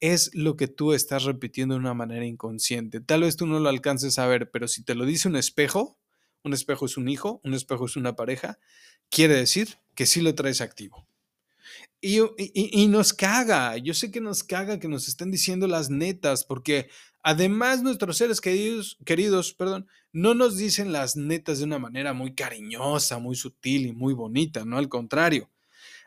es 0.00 0.34
lo 0.34 0.56
que 0.56 0.68
tú 0.68 0.92
estás 0.92 1.24
repitiendo 1.24 1.74
de 1.74 1.80
una 1.80 1.94
manera 1.94 2.26
inconsciente. 2.26 3.00
Tal 3.00 3.22
vez 3.22 3.36
tú 3.36 3.46
no 3.46 3.60
lo 3.60 3.68
alcances 3.68 4.18
a 4.18 4.26
ver, 4.26 4.50
pero 4.50 4.68
si 4.68 4.82
te 4.82 4.94
lo 4.94 5.04
dice 5.04 5.28
un 5.28 5.36
espejo, 5.36 5.98
un 6.42 6.52
espejo 6.52 6.86
es 6.86 6.96
un 6.96 7.08
hijo, 7.08 7.40
un 7.44 7.54
espejo 7.54 7.86
es 7.86 7.96
una 7.96 8.16
pareja, 8.16 8.58
quiere 9.10 9.34
decir 9.34 9.78
que 9.94 10.06
sí 10.06 10.20
lo 10.20 10.34
traes 10.34 10.60
activo. 10.60 11.06
Y, 12.00 12.20
y, 12.36 12.86
nos 12.86 13.12
caga, 13.12 13.76
yo 13.78 13.94
sé 13.94 14.12
que 14.12 14.20
nos 14.20 14.44
caga 14.44 14.78
que 14.78 14.86
nos 14.86 15.08
estén 15.08 15.32
diciendo 15.32 15.66
las 15.66 15.90
netas, 15.90 16.44
porque 16.44 16.88
además 17.22 17.82
nuestros 17.82 18.18
seres 18.18 18.40
queridos, 18.40 18.98
queridos, 19.04 19.54
perdón, 19.54 19.88
no 20.12 20.34
nos 20.34 20.56
dicen 20.56 20.92
las 20.92 21.16
netas 21.16 21.58
de 21.58 21.64
una 21.64 21.80
manera 21.80 22.12
muy 22.12 22.34
cariñosa, 22.34 23.18
muy 23.18 23.34
sutil 23.34 23.86
y 23.86 23.92
muy 23.92 24.14
bonita, 24.14 24.64
no 24.64 24.78
al 24.78 24.88
contrario, 24.88 25.50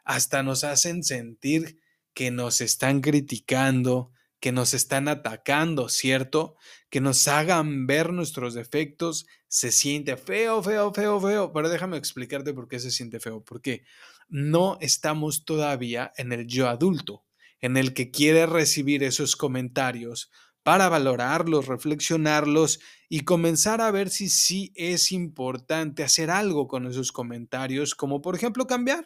hasta 0.05 0.41
nos 0.41 0.63
hacen 0.63 1.03
sentir 1.03 1.78
que 2.19 2.31
nos 2.31 2.59
están 2.59 2.99
criticando, 2.99 4.11
que 4.41 4.51
nos 4.51 4.73
están 4.73 5.07
atacando, 5.07 5.87
¿cierto? 5.87 6.57
Que 6.89 6.99
nos 6.99 7.29
hagan 7.29 7.87
ver 7.87 8.11
nuestros 8.11 8.53
defectos, 8.53 9.25
se 9.47 9.71
siente 9.71 10.17
feo, 10.17 10.61
feo, 10.61 10.93
feo, 10.93 11.21
feo. 11.21 11.53
Pero 11.53 11.69
déjame 11.69 11.95
explicarte 11.95 12.53
por 12.53 12.67
qué 12.67 12.81
se 12.81 12.91
siente 12.91 13.21
feo. 13.21 13.41
Porque 13.41 13.85
no 14.27 14.77
estamos 14.81 15.45
todavía 15.45 16.11
en 16.17 16.33
el 16.33 16.45
yo 16.45 16.67
adulto, 16.67 17.23
en 17.61 17.77
el 17.77 17.93
que 17.93 18.11
quiere 18.11 18.45
recibir 18.47 19.01
esos 19.01 19.37
comentarios 19.37 20.29
para 20.61 20.89
valorarlos, 20.89 21.67
reflexionarlos 21.67 22.81
y 23.07 23.21
comenzar 23.21 23.79
a 23.79 23.91
ver 23.91 24.09
si 24.09 24.27
sí 24.27 24.73
es 24.75 25.13
importante 25.13 26.03
hacer 26.03 26.31
algo 26.31 26.67
con 26.67 26.85
esos 26.85 27.13
comentarios, 27.13 27.95
como 27.95 28.19
por 28.19 28.35
ejemplo 28.35 28.67
cambiar 28.67 29.05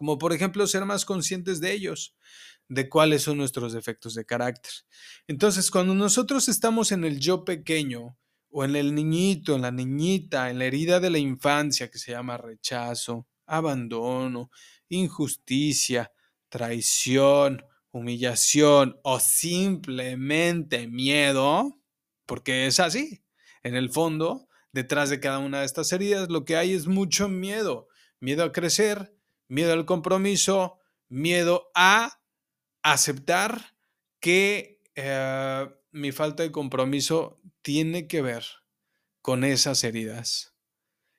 como 0.00 0.16
por 0.16 0.32
ejemplo 0.32 0.66
ser 0.66 0.86
más 0.86 1.04
conscientes 1.04 1.60
de 1.60 1.74
ellos, 1.74 2.16
de 2.70 2.88
cuáles 2.88 3.20
son 3.20 3.36
nuestros 3.36 3.74
defectos 3.74 4.14
de 4.14 4.24
carácter. 4.24 4.72
Entonces, 5.28 5.70
cuando 5.70 5.94
nosotros 5.94 6.48
estamos 6.48 6.90
en 6.90 7.04
el 7.04 7.20
yo 7.20 7.44
pequeño, 7.44 8.16
o 8.48 8.64
en 8.64 8.76
el 8.76 8.94
niñito, 8.94 9.54
en 9.56 9.60
la 9.60 9.70
niñita, 9.70 10.48
en 10.48 10.58
la 10.58 10.64
herida 10.64 11.00
de 11.00 11.10
la 11.10 11.18
infancia 11.18 11.90
que 11.90 11.98
se 11.98 12.12
llama 12.12 12.38
rechazo, 12.38 13.28
abandono, 13.44 14.50
injusticia, 14.88 16.10
traición, 16.48 17.62
humillación 17.90 18.98
o 19.02 19.20
simplemente 19.20 20.88
miedo, 20.88 21.78
porque 22.24 22.66
es 22.66 22.80
así. 22.80 23.22
En 23.62 23.74
el 23.74 23.90
fondo, 23.90 24.48
detrás 24.72 25.10
de 25.10 25.20
cada 25.20 25.40
una 25.40 25.60
de 25.60 25.66
estas 25.66 25.92
heridas, 25.92 26.30
lo 26.30 26.46
que 26.46 26.56
hay 26.56 26.72
es 26.72 26.86
mucho 26.86 27.28
miedo. 27.28 27.86
Miedo 28.18 28.44
a 28.44 28.52
crecer, 28.52 29.14
miedo 29.50 29.72
al 29.72 29.84
compromiso, 29.84 30.78
miedo 31.08 31.70
a 31.74 32.22
aceptar 32.82 33.76
que 34.20 34.80
eh, 34.94 35.68
mi 35.90 36.12
falta 36.12 36.44
de 36.44 36.52
compromiso 36.52 37.42
tiene 37.60 38.06
que 38.06 38.22
ver 38.22 38.44
con 39.20 39.44
esas 39.44 39.82
heridas. 39.82 40.54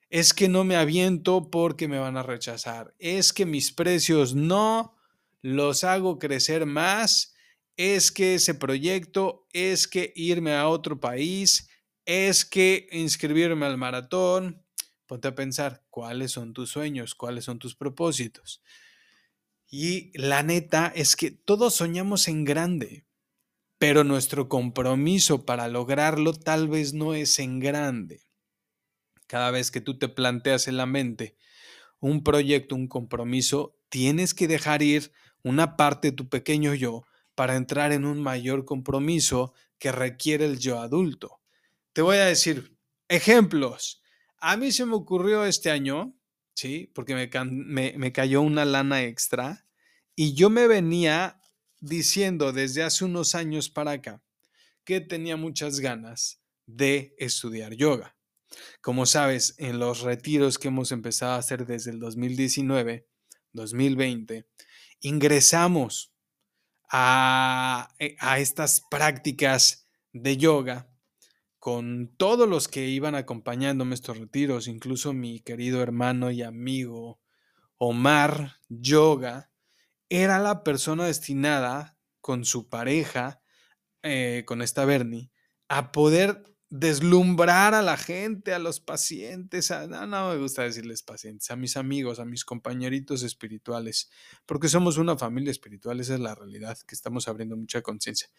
Es 0.08 0.32
que 0.32 0.48
no 0.48 0.64
me 0.64 0.76
aviento 0.76 1.50
porque 1.50 1.88
me 1.88 1.98
van 1.98 2.16
a 2.16 2.22
rechazar. 2.22 2.94
Es 2.98 3.32
que 3.32 3.46
mis 3.46 3.70
precios 3.70 4.34
no 4.34 4.96
los 5.42 5.84
hago 5.84 6.18
crecer 6.18 6.64
más. 6.64 7.34
Es 7.76 8.10
que 8.10 8.34
ese 8.34 8.54
proyecto, 8.54 9.46
es 9.52 9.86
que 9.86 10.12
irme 10.16 10.54
a 10.54 10.68
otro 10.68 11.00
país, 11.00 11.68
es 12.04 12.44
que 12.44 12.88
inscribirme 12.92 13.66
al 13.66 13.78
maratón, 13.78 14.61
Ponte 15.12 15.28
a 15.28 15.34
pensar 15.34 15.84
cuáles 15.90 16.32
son 16.32 16.54
tus 16.54 16.70
sueños, 16.70 17.14
cuáles 17.14 17.44
son 17.44 17.58
tus 17.58 17.74
propósitos. 17.74 18.62
Y 19.70 20.10
la 20.18 20.42
neta 20.42 20.90
es 20.96 21.16
que 21.16 21.30
todos 21.30 21.74
soñamos 21.74 22.28
en 22.28 22.46
grande, 22.46 23.04
pero 23.76 24.04
nuestro 24.04 24.48
compromiso 24.48 25.44
para 25.44 25.68
lograrlo 25.68 26.32
tal 26.32 26.66
vez 26.66 26.94
no 26.94 27.12
es 27.12 27.38
en 27.40 27.60
grande. 27.60 28.22
Cada 29.26 29.50
vez 29.50 29.70
que 29.70 29.82
tú 29.82 29.98
te 29.98 30.08
planteas 30.08 30.66
en 30.66 30.78
la 30.78 30.86
mente 30.86 31.36
un 32.00 32.24
proyecto, 32.24 32.74
un 32.74 32.88
compromiso, 32.88 33.76
tienes 33.90 34.32
que 34.32 34.48
dejar 34.48 34.80
ir 34.80 35.12
una 35.42 35.76
parte 35.76 36.08
de 36.08 36.16
tu 36.16 36.30
pequeño 36.30 36.72
yo 36.72 37.04
para 37.34 37.56
entrar 37.56 37.92
en 37.92 38.06
un 38.06 38.22
mayor 38.22 38.64
compromiso 38.64 39.52
que 39.78 39.92
requiere 39.92 40.46
el 40.46 40.58
yo 40.58 40.80
adulto. 40.80 41.42
Te 41.92 42.00
voy 42.00 42.16
a 42.16 42.24
decir 42.24 42.78
ejemplos. 43.08 44.01
A 44.44 44.56
mí 44.56 44.72
se 44.72 44.84
me 44.86 44.96
ocurrió 44.96 45.44
este 45.44 45.70
año, 45.70 46.18
¿sí? 46.52 46.90
Porque 46.96 47.14
me, 47.14 47.94
me, 47.96 48.12
cayó 48.12 48.42
una 48.42 48.64
lana 48.64 49.04
extra 49.04 49.68
y 50.16 50.34
yo 50.34 50.50
me 50.50 50.66
venía 50.66 51.40
diciendo 51.78 52.52
desde 52.52 52.82
hace 52.82 53.04
unos 53.04 53.36
años 53.36 53.70
para 53.70 53.92
acá 53.92 54.20
que 54.84 55.00
tenía 55.00 55.36
muchas 55.36 55.78
ganas 55.78 56.42
de 56.66 57.14
estudiar 57.18 57.74
yoga. 57.74 58.16
Como 58.80 59.06
sabes, 59.06 59.54
en 59.58 59.78
los 59.78 60.00
retiros 60.00 60.58
que 60.58 60.68
hemos 60.68 60.90
empezado 60.90 61.34
a 61.34 61.38
hacer 61.38 61.64
desde 61.64 61.92
el 61.92 62.00
2019, 62.00 63.06
2020, 63.52 64.48
ingresamos 65.02 66.12
a, 66.90 67.94
eh, 68.00 68.16
a 68.18 68.40
estas 68.40 68.80
prácticas 68.90 69.86
de 70.12 70.36
yoga 70.36 70.91
con 71.62 72.08
todos 72.16 72.48
los 72.48 72.66
que 72.66 72.88
iban 72.88 73.14
acompañándome 73.14 73.94
estos 73.94 74.18
retiros, 74.18 74.66
incluso 74.66 75.12
mi 75.12 75.38
querido 75.38 75.80
hermano 75.80 76.32
y 76.32 76.42
amigo 76.42 77.20
Omar 77.78 78.56
Yoga, 78.68 79.52
era 80.08 80.40
la 80.40 80.64
persona 80.64 81.04
destinada 81.04 81.96
con 82.20 82.44
su 82.44 82.68
pareja, 82.68 83.42
eh, 84.02 84.42
con 84.44 84.60
esta 84.60 84.84
Bernie, 84.84 85.30
a 85.68 85.92
poder 85.92 86.42
deslumbrar 86.74 87.74
a 87.74 87.82
la 87.82 87.98
gente, 87.98 88.54
a 88.54 88.58
los 88.58 88.80
pacientes, 88.80 89.70
no, 89.90 90.06
no 90.06 90.30
me 90.30 90.38
gusta 90.38 90.62
decirles 90.62 91.02
pacientes, 91.02 91.50
a 91.50 91.56
mis 91.56 91.76
amigos, 91.76 92.18
a 92.18 92.24
mis 92.24 92.46
compañeritos 92.46 93.22
espirituales, 93.24 94.10
porque 94.46 94.70
somos 94.70 94.96
una 94.96 95.18
familia 95.18 95.50
espiritual, 95.50 96.00
esa 96.00 96.14
es 96.14 96.20
la 96.20 96.34
realidad, 96.34 96.78
que 96.86 96.94
estamos 96.94 97.28
abriendo 97.28 97.58
mucha 97.58 97.82
conciencia. 97.82 98.30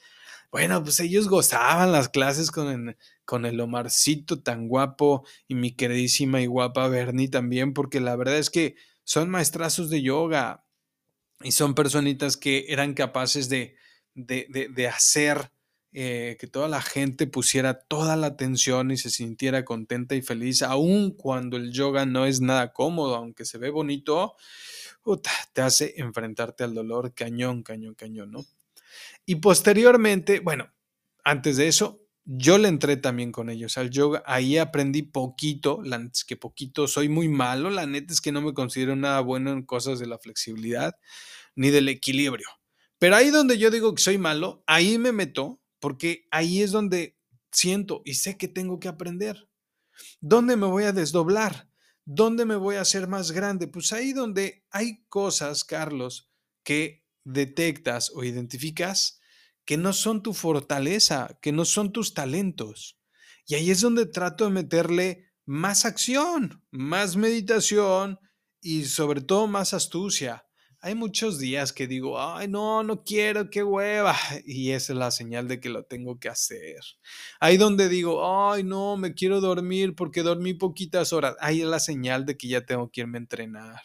Bueno, 0.52 0.82
pues 0.82 1.00
ellos 1.00 1.28
gozaban 1.28 1.92
las 1.92 2.10
clases 2.10 2.50
con 2.50 2.70
el, 2.70 2.98
con 3.24 3.46
el 3.46 3.60
Omarcito 3.60 4.42
tan 4.42 4.68
guapo 4.68 5.28
y 5.48 5.54
mi 5.54 5.76
queridísima 5.76 6.42
y 6.42 6.48
guapa 6.48 6.88
Bernie 6.88 7.30
también, 7.30 7.76
porque 7.76 8.00
la 8.00 8.16
verdad 8.16 8.40
es 8.40 8.50
que 8.50 8.76
son 9.04 9.30
maestrazos 9.30 9.92
de 9.92 10.02
yoga 10.02 10.66
y 11.44 11.52
son 11.52 11.76
personitas 11.76 12.36
que 12.36 12.66
eran 12.70 12.96
capaces 12.96 13.48
de, 13.48 13.76
de, 14.16 14.88
hacer 14.88 15.52
eh, 15.94 16.38
que 16.40 16.48
toda 16.48 16.68
la 16.68 16.82
gente 16.82 17.28
pusiera 17.28 17.80
toda 17.80 18.16
la 18.16 18.28
atención 18.28 18.92
y 18.92 18.98
se 18.98 19.10
sintiera 19.10 19.64
contenta 19.64 20.16
y 20.16 20.22
feliz, 20.22 20.64
aun 20.64 21.12
cuando 21.12 21.58
el 21.58 21.72
yoga 21.72 22.06
no 22.06 22.26
es 22.26 22.42
nada 22.42 22.74
cómodo, 22.74 23.16
aunque 23.16 23.46
se 23.46 23.58
ve 23.60 23.70
bonito, 23.70 24.36
te 25.54 25.62
hace 25.62 25.94
enfrentarte 25.98 26.64
al 26.64 26.74
dolor 26.74 27.14
cañón, 27.14 27.62
cañón, 27.62 27.94
cañón, 27.94 28.32
¿no? 28.32 28.46
Y 29.26 29.36
posteriormente, 29.36 30.40
bueno, 30.40 30.72
antes 31.24 31.58
de 31.58 31.68
eso, 31.68 32.04
yo 32.26 32.58
le 32.58 32.70
entré 32.70 32.98
también 32.98 33.32
con 33.32 33.50
ellos 33.50 33.78
al 33.78 33.90
yoga. 33.90 34.24
Ahí 34.26 34.58
aprendí 34.58 35.02
poquito, 35.02 35.82
que 36.28 36.38
poquito, 36.38 36.88
soy 36.88 37.10
muy 37.10 37.28
malo. 37.28 37.70
La 37.70 37.86
neta 37.86 38.14
es 38.14 38.22
que 38.22 38.32
no 38.32 38.42
me 38.42 38.54
considero 38.54 38.96
nada 38.96 39.20
bueno 39.22 39.52
en 39.52 39.64
cosas 39.64 40.00
de 40.00 40.08
la 40.08 40.18
flexibilidad 40.18 40.96
ni 41.56 41.70
del 41.70 41.90
equilibrio. 41.90 42.48
Pero 42.98 43.16
ahí 43.16 43.30
donde 43.30 43.58
yo 43.58 43.70
digo 43.70 43.94
que 43.94 44.02
soy 44.02 44.18
malo, 44.18 44.64
ahí 44.66 44.98
me 44.98 45.12
meto 45.12 45.62
porque 45.84 46.30
ahí 46.32 46.62
es 46.62 46.72
donde 46.72 47.20
siento 47.52 48.04
y 48.06 48.14
sé 48.14 48.38
que 48.38 48.48
tengo 48.48 48.80
que 48.80 48.88
aprender. 48.88 49.50
¿Dónde 50.22 50.56
me 50.56 50.66
voy 50.66 50.86
a 50.86 50.94
desdoblar? 50.94 51.70
¿Dónde 52.06 52.46
me 52.46 52.56
voy 52.56 52.76
a 52.76 52.82
hacer 52.82 53.10
más 53.10 53.34
grande? 53.34 53.68
Pues 53.68 53.92
ahí 53.92 54.14
donde 54.14 54.64
hay 54.72 55.04
cosas, 55.10 55.66
Carlos, 55.66 56.32
que 56.64 57.06
detectas 57.26 58.14
o 58.16 58.24
identificas 58.24 59.20
que 59.66 59.76
no 59.76 59.92
son 59.92 60.24
tu 60.24 60.34
fortaleza, 60.34 61.38
que 61.42 61.52
no 61.52 61.66
son 61.66 61.92
tus 61.92 62.14
talentos. 62.14 62.98
Y 63.46 63.56
ahí 63.56 63.70
es 63.70 63.82
donde 63.82 64.06
trato 64.06 64.46
de 64.46 64.52
meterle 64.52 65.34
más 65.46 65.84
acción, 65.84 66.64
más 66.72 67.18
meditación 67.18 68.22
y 68.62 68.86
sobre 68.86 69.20
todo 69.20 69.48
más 69.48 69.74
astucia. 69.74 70.46
Hay 70.86 70.96
muchos 70.96 71.40
días 71.40 71.72
que 71.72 71.88
digo, 71.88 72.20
ay, 72.20 72.50
no, 72.50 72.84
no 72.84 73.06
quiero, 73.06 73.50
qué 73.50 73.64
hueva. 73.64 74.18
Y 74.46 74.72
es 74.72 74.90
la 74.90 75.12
señal 75.12 75.48
de 75.48 75.62
que 75.62 75.70
lo 75.70 75.86
tengo 75.86 76.20
que 76.20 76.28
hacer. 76.28 76.82
Ahí 77.40 77.56
donde 77.56 77.88
digo, 77.88 78.52
ay, 78.52 78.66
no, 78.66 78.98
me 78.98 79.14
quiero 79.14 79.40
dormir 79.40 79.96
porque 79.96 80.24
dormí 80.24 80.54
poquitas 80.54 81.14
horas. 81.14 81.38
Ahí 81.40 81.62
es 81.62 81.68
la 81.68 81.80
señal 81.80 82.26
de 82.26 82.36
que 82.36 82.50
ya 82.50 82.66
tengo 82.66 82.92
que 82.92 83.00
irme 83.00 83.18
a 83.18 83.22
entrenar. 83.22 83.82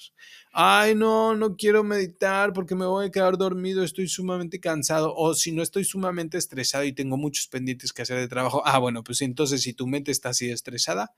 Ay, 0.52 0.96
no, 0.96 1.36
no 1.36 1.54
quiero 1.54 1.84
meditar 1.84 2.52
porque 2.52 2.74
me 2.74 2.86
voy 2.86 3.06
a 3.06 3.10
quedar 3.12 3.38
dormido, 3.38 3.84
estoy 3.84 4.08
sumamente 4.08 4.58
cansado. 4.58 5.14
O 5.14 5.34
si 5.34 5.52
no 5.52 5.62
estoy 5.62 5.84
sumamente 5.84 6.36
estresado 6.36 6.82
y 6.82 6.92
tengo 6.92 7.16
muchos 7.16 7.46
pendientes 7.46 7.92
que 7.92 8.02
hacer 8.02 8.18
de 8.18 8.26
trabajo. 8.26 8.60
Ah, 8.64 8.78
bueno, 8.80 9.04
pues 9.04 9.22
entonces 9.22 9.62
si 9.62 9.72
tu 9.72 9.86
mente 9.86 10.10
está 10.10 10.30
así 10.30 10.50
estresada, 10.50 11.14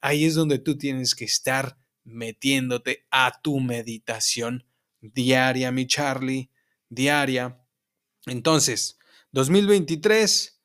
ahí 0.00 0.24
es 0.24 0.34
donde 0.34 0.58
tú 0.58 0.76
tienes 0.76 1.14
que 1.14 1.26
estar 1.26 1.78
metiéndote 2.02 3.06
a 3.12 3.40
tu 3.40 3.60
meditación 3.60 4.64
diaria, 5.02 5.70
mi 5.70 5.86
Charlie, 5.86 6.50
diaria. 6.88 7.60
Entonces, 8.26 8.98
2023, 9.32 10.62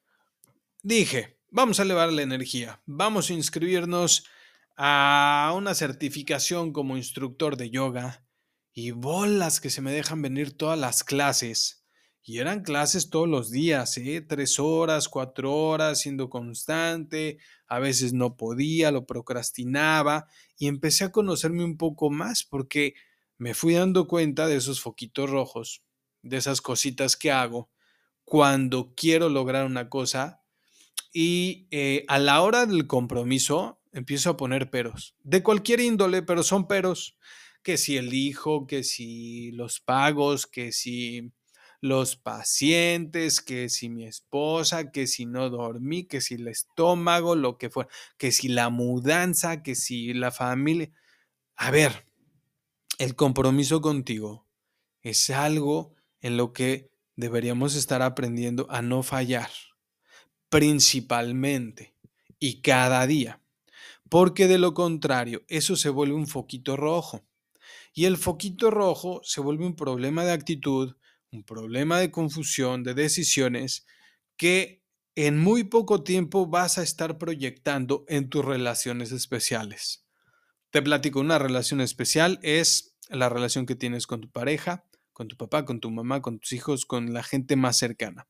dije, 0.84 1.38
vamos 1.50 1.80
a 1.80 1.84
elevar 1.84 2.14
la 2.14 2.22
energía, 2.22 2.82
vamos 2.86 3.30
a 3.30 3.34
inscribirnos 3.34 4.26
a 4.78 5.54
una 5.56 5.74
certificación 5.74 6.72
como 6.72 6.98
instructor 6.98 7.58
de 7.58 7.72
yoga 7.72 8.24
y 8.74 8.92
bolas 8.92 9.60
que 9.60 9.72
se 9.72 9.82
me 9.82 9.92
dejan 9.92 10.22
venir 10.22 10.56
todas 10.56 10.78
las 10.78 11.04
clases. 11.04 11.84
Y 12.22 12.40
eran 12.40 12.62
clases 12.62 13.10
todos 13.10 13.28
los 13.28 13.50
días, 13.50 13.98
¿eh? 13.98 14.22
tres 14.22 14.60
horas, 14.60 15.08
cuatro 15.08 15.56
horas, 15.56 16.02
siendo 16.02 16.30
constante. 16.30 17.38
A 17.68 17.80
veces 17.80 18.12
no 18.12 18.36
podía, 18.36 18.92
lo 18.92 19.06
procrastinaba 19.06 20.28
y 20.58 20.68
empecé 20.68 21.06
a 21.06 21.12
conocerme 21.12 21.64
un 21.64 21.78
poco 21.78 22.10
más 22.10 22.44
porque 22.44 22.94
me 23.38 23.54
fui 23.54 23.74
dando 23.74 24.08
cuenta 24.08 24.48
de 24.48 24.56
esos 24.56 24.82
foquitos 24.82 25.30
rojos, 25.30 25.84
de 26.22 26.38
esas 26.38 26.62
cositas 26.62 27.16
que 27.16 27.32
hago 27.32 27.70
cuando 28.24 28.94
quiero 28.96 29.30
lograr 29.30 29.66
una 29.66 29.90
cosa 29.90 30.44
y 31.14 31.68
eh, 31.72 32.04
a 32.08 32.20
la 32.20 32.42
hora 32.42 32.66
del 32.66 32.88
compromiso 32.88 33.82
empiezo 33.94 34.32
a 34.32 34.38
poner 34.38 34.70
peros, 34.70 35.16
de 35.24 35.42
cualquier 35.44 35.80
índole, 35.80 36.22
pero 36.22 36.44
son 36.44 36.68
peros, 36.68 37.18
que 37.64 37.78
si 37.78 37.98
el 37.98 38.14
hijo, 38.14 38.68
que 38.68 38.84
si 38.84 39.52
los 39.52 39.80
pagos, 39.80 40.46
que 40.46 40.72
si 40.72 41.32
los 41.82 42.16
pacientes, 42.16 43.42
que 43.42 43.70
si 43.70 43.90
mi 43.90 44.06
esposa, 44.06 44.92
que 44.92 45.08
si 45.08 45.26
no 45.26 45.50
dormí, 45.50 46.06
que 46.06 46.22
si 46.22 46.36
el 46.36 46.48
estómago, 46.48 47.36
lo 47.36 47.58
que 47.58 47.70
fuera, 47.70 47.90
que 48.18 48.32
si 48.32 48.48
la 48.48 48.70
mudanza, 48.70 49.64
que 49.64 49.76
si 49.76 50.14
la 50.14 50.32
familia. 50.32 50.92
A 51.56 51.72
ver, 51.72 52.07
el 52.98 53.16
compromiso 53.16 53.82
contigo 53.82 54.48
es 55.02 55.30
algo 55.30 55.96
en 56.20 56.38
lo 56.38 56.52
que 56.52 56.90
deberíamos 57.16 57.76
estar 57.76 58.02
aprendiendo 58.02 58.68
a 58.70 58.82
no 58.82 59.04
fallar, 59.04 59.50
principalmente 60.50 61.94
y 62.40 62.62
cada 62.62 63.06
día, 63.06 63.42
porque 64.10 64.48
de 64.48 64.58
lo 64.58 64.74
contrario, 64.74 65.44
eso 65.48 65.76
se 65.76 65.90
vuelve 65.90 66.16
un 66.16 66.28
foquito 66.28 66.76
rojo. 66.76 67.24
Y 67.94 68.06
el 68.06 68.18
foquito 68.18 68.70
rojo 68.70 69.22
se 69.24 69.42
vuelve 69.42 69.66
un 69.66 69.76
problema 69.76 70.24
de 70.24 70.32
actitud, 70.32 70.96
un 71.32 71.44
problema 71.44 72.00
de 72.00 72.12
confusión, 72.12 72.84
de 72.84 72.94
decisiones, 72.94 73.86
que 74.38 74.84
en 75.16 75.40
muy 75.40 75.64
poco 75.64 76.04
tiempo 76.04 76.46
vas 76.46 76.78
a 76.78 76.84
estar 76.84 77.18
proyectando 77.18 78.06
en 78.08 78.30
tus 78.30 78.46
relaciones 78.46 79.12
especiales. 79.12 80.07
Te 80.70 80.82
platico, 80.82 81.20
una 81.20 81.40
relación 81.40 81.80
especial 81.82 82.40
es 82.42 82.98
la 83.10 83.30
relación 83.30 83.66
que 83.66 83.76
tienes 83.76 84.06
con 84.06 84.22
tu 84.22 84.30
pareja, 84.30 84.86
con 85.14 85.28
tu 85.28 85.38
papá, 85.38 85.64
con 85.66 85.80
tu 85.80 85.90
mamá, 85.90 86.22
con 86.22 86.40
tus 86.40 86.52
hijos, 86.52 86.86
con 86.86 87.14
la 87.14 87.24
gente 87.24 87.56
más 87.56 87.78
cercana. 87.78 88.28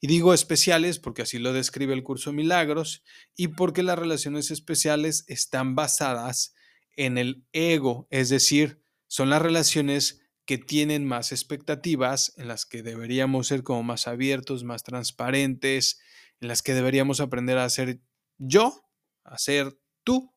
Y 0.00 0.06
digo 0.06 0.34
especiales 0.34 0.98
porque 0.98 1.22
así 1.22 1.38
lo 1.38 1.52
describe 1.52 1.94
el 1.94 2.02
curso 2.02 2.32
Milagros 2.32 3.02
y 3.36 3.48
porque 3.48 3.82
las 3.82 3.98
relaciones 3.98 4.50
especiales 4.50 5.24
están 5.28 5.74
basadas 5.74 6.54
en 6.94 7.16
el 7.16 7.46
ego, 7.52 8.06
es 8.10 8.28
decir, 8.28 8.82
son 9.06 9.30
las 9.30 9.40
relaciones 9.40 10.20
que 10.44 10.58
tienen 10.58 11.06
más 11.06 11.32
expectativas, 11.32 12.34
en 12.36 12.48
las 12.48 12.66
que 12.66 12.82
deberíamos 12.82 13.46
ser 13.46 13.62
como 13.62 13.82
más 13.82 14.08
abiertos, 14.08 14.64
más 14.64 14.82
transparentes, 14.82 16.00
en 16.40 16.48
las 16.48 16.62
que 16.62 16.74
deberíamos 16.74 17.20
aprender 17.20 17.58
a 17.58 17.70
ser 17.70 18.00
yo, 18.38 18.84
a 19.24 19.38
ser 19.38 19.78
tú 20.04 20.31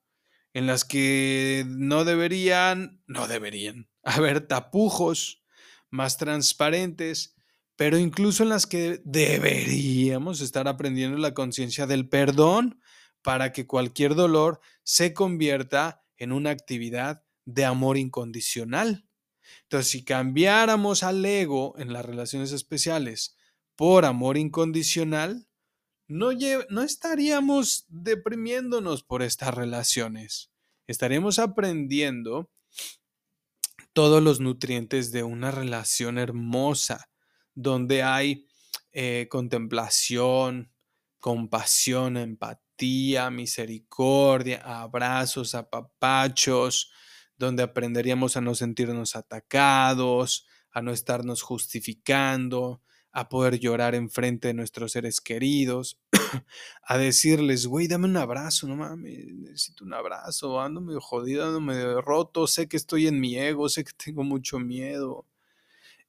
en 0.55 0.67
las 0.67 0.85
que 0.85 1.65
no 1.67 2.05
deberían, 2.05 3.03
no 3.07 3.27
deberían 3.27 3.89
haber 4.03 4.47
tapujos 4.47 5.43
más 5.89 6.17
transparentes, 6.17 7.35
pero 7.75 7.97
incluso 7.97 8.43
en 8.43 8.49
las 8.49 8.65
que 8.65 9.01
deberíamos 9.03 10.39
estar 10.39 10.69
aprendiendo 10.69 11.17
la 11.17 11.33
conciencia 11.33 11.87
del 11.87 12.07
perdón 12.07 12.79
para 13.21 13.51
que 13.51 13.67
cualquier 13.67 14.15
dolor 14.15 14.61
se 14.83 15.13
convierta 15.13 16.05
en 16.15 16.31
una 16.31 16.51
actividad 16.51 17.25
de 17.43 17.65
amor 17.65 17.97
incondicional. 17.97 19.05
Entonces, 19.63 19.91
si 19.91 20.05
cambiáramos 20.05 21.03
al 21.03 21.25
ego 21.25 21.75
en 21.77 21.91
las 21.91 22.05
relaciones 22.05 22.53
especiales 22.53 23.35
por 23.75 24.05
amor 24.05 24.37
incondicional, 24.37 25.49
no, 26.07 26.31
no 26.69 26.81
estaríamos 26.81 27.85
deprimiéndonos 27.87 29.03
por 29.03 29.21
estas 29.21 29.53
relaciones. 29.53 30.51
Estaríamos 30.87 31.39
aprendiendo 31.39 32.51
todos 33.93 34.21
los 34.21 34.39
nutrientes 34.39 35.11
de 35.11 35.23
una 35.23 35.51
relación 35.51 36.17
hermosa, 36.17 37.09
donde 37.53 38.03
hay 38.03 38.47
eh, 38.91 39.27
contemplación, 39.29 40.71
compasión, 41.19 42.17
empatía, 42.17 43.29
misericordia, 43.31 44.61
abrazos, 44.63 45.55
apapachos, 45.55 46.91
donde 47.37 47.63
aprenderíamos 47.63 48.37
a 48.37 48.41
no 48.41 48.53
sentirnos 48.53 49.15
atacados, 49.15 50.45
a 50.71 50.81
no 50.81 50.91
estarnos 50.91 51.41
justificando, 51.41 52.81
a 53.15 53.29
poder 53.29 53.59
llorar 53.59 53.95
en 53.95 54.09
frente 54.09 54.49
de 54.49 54.53
nuestros 54.53 54.91
seres 54.91 55.21
queridos, 55.21 55.97
a 56.83 56.97
decirles, 56.97 57.65
güey, 57.65 57.87
dame 57.87 58.09
un 58.09 58.17
abrazo, 58.17 58.67
no 58.67 58.75
mames, 58.75 59.27
necesito 59.27 59.85
un 59.85 59.93
abrazo, 59.93 60.59
ando 60.59 60.81
medio 60.81 60.99
jodido, 60.99 61.45
ando 61.45 61.61
medio 61.61 62.01
roto, 62.01 62.45
sé 62.45 62.67
que 62.67 62.75
estoy 62.75 63.07
en 63.07 63.21
mi 63.21 63.37
ego, 63.37 63.69
sé 63.69 63.85
que 63.85 63.93
tengo 63.93 64.25
mucho 64.25 64.59
miedo. 64.59 65.25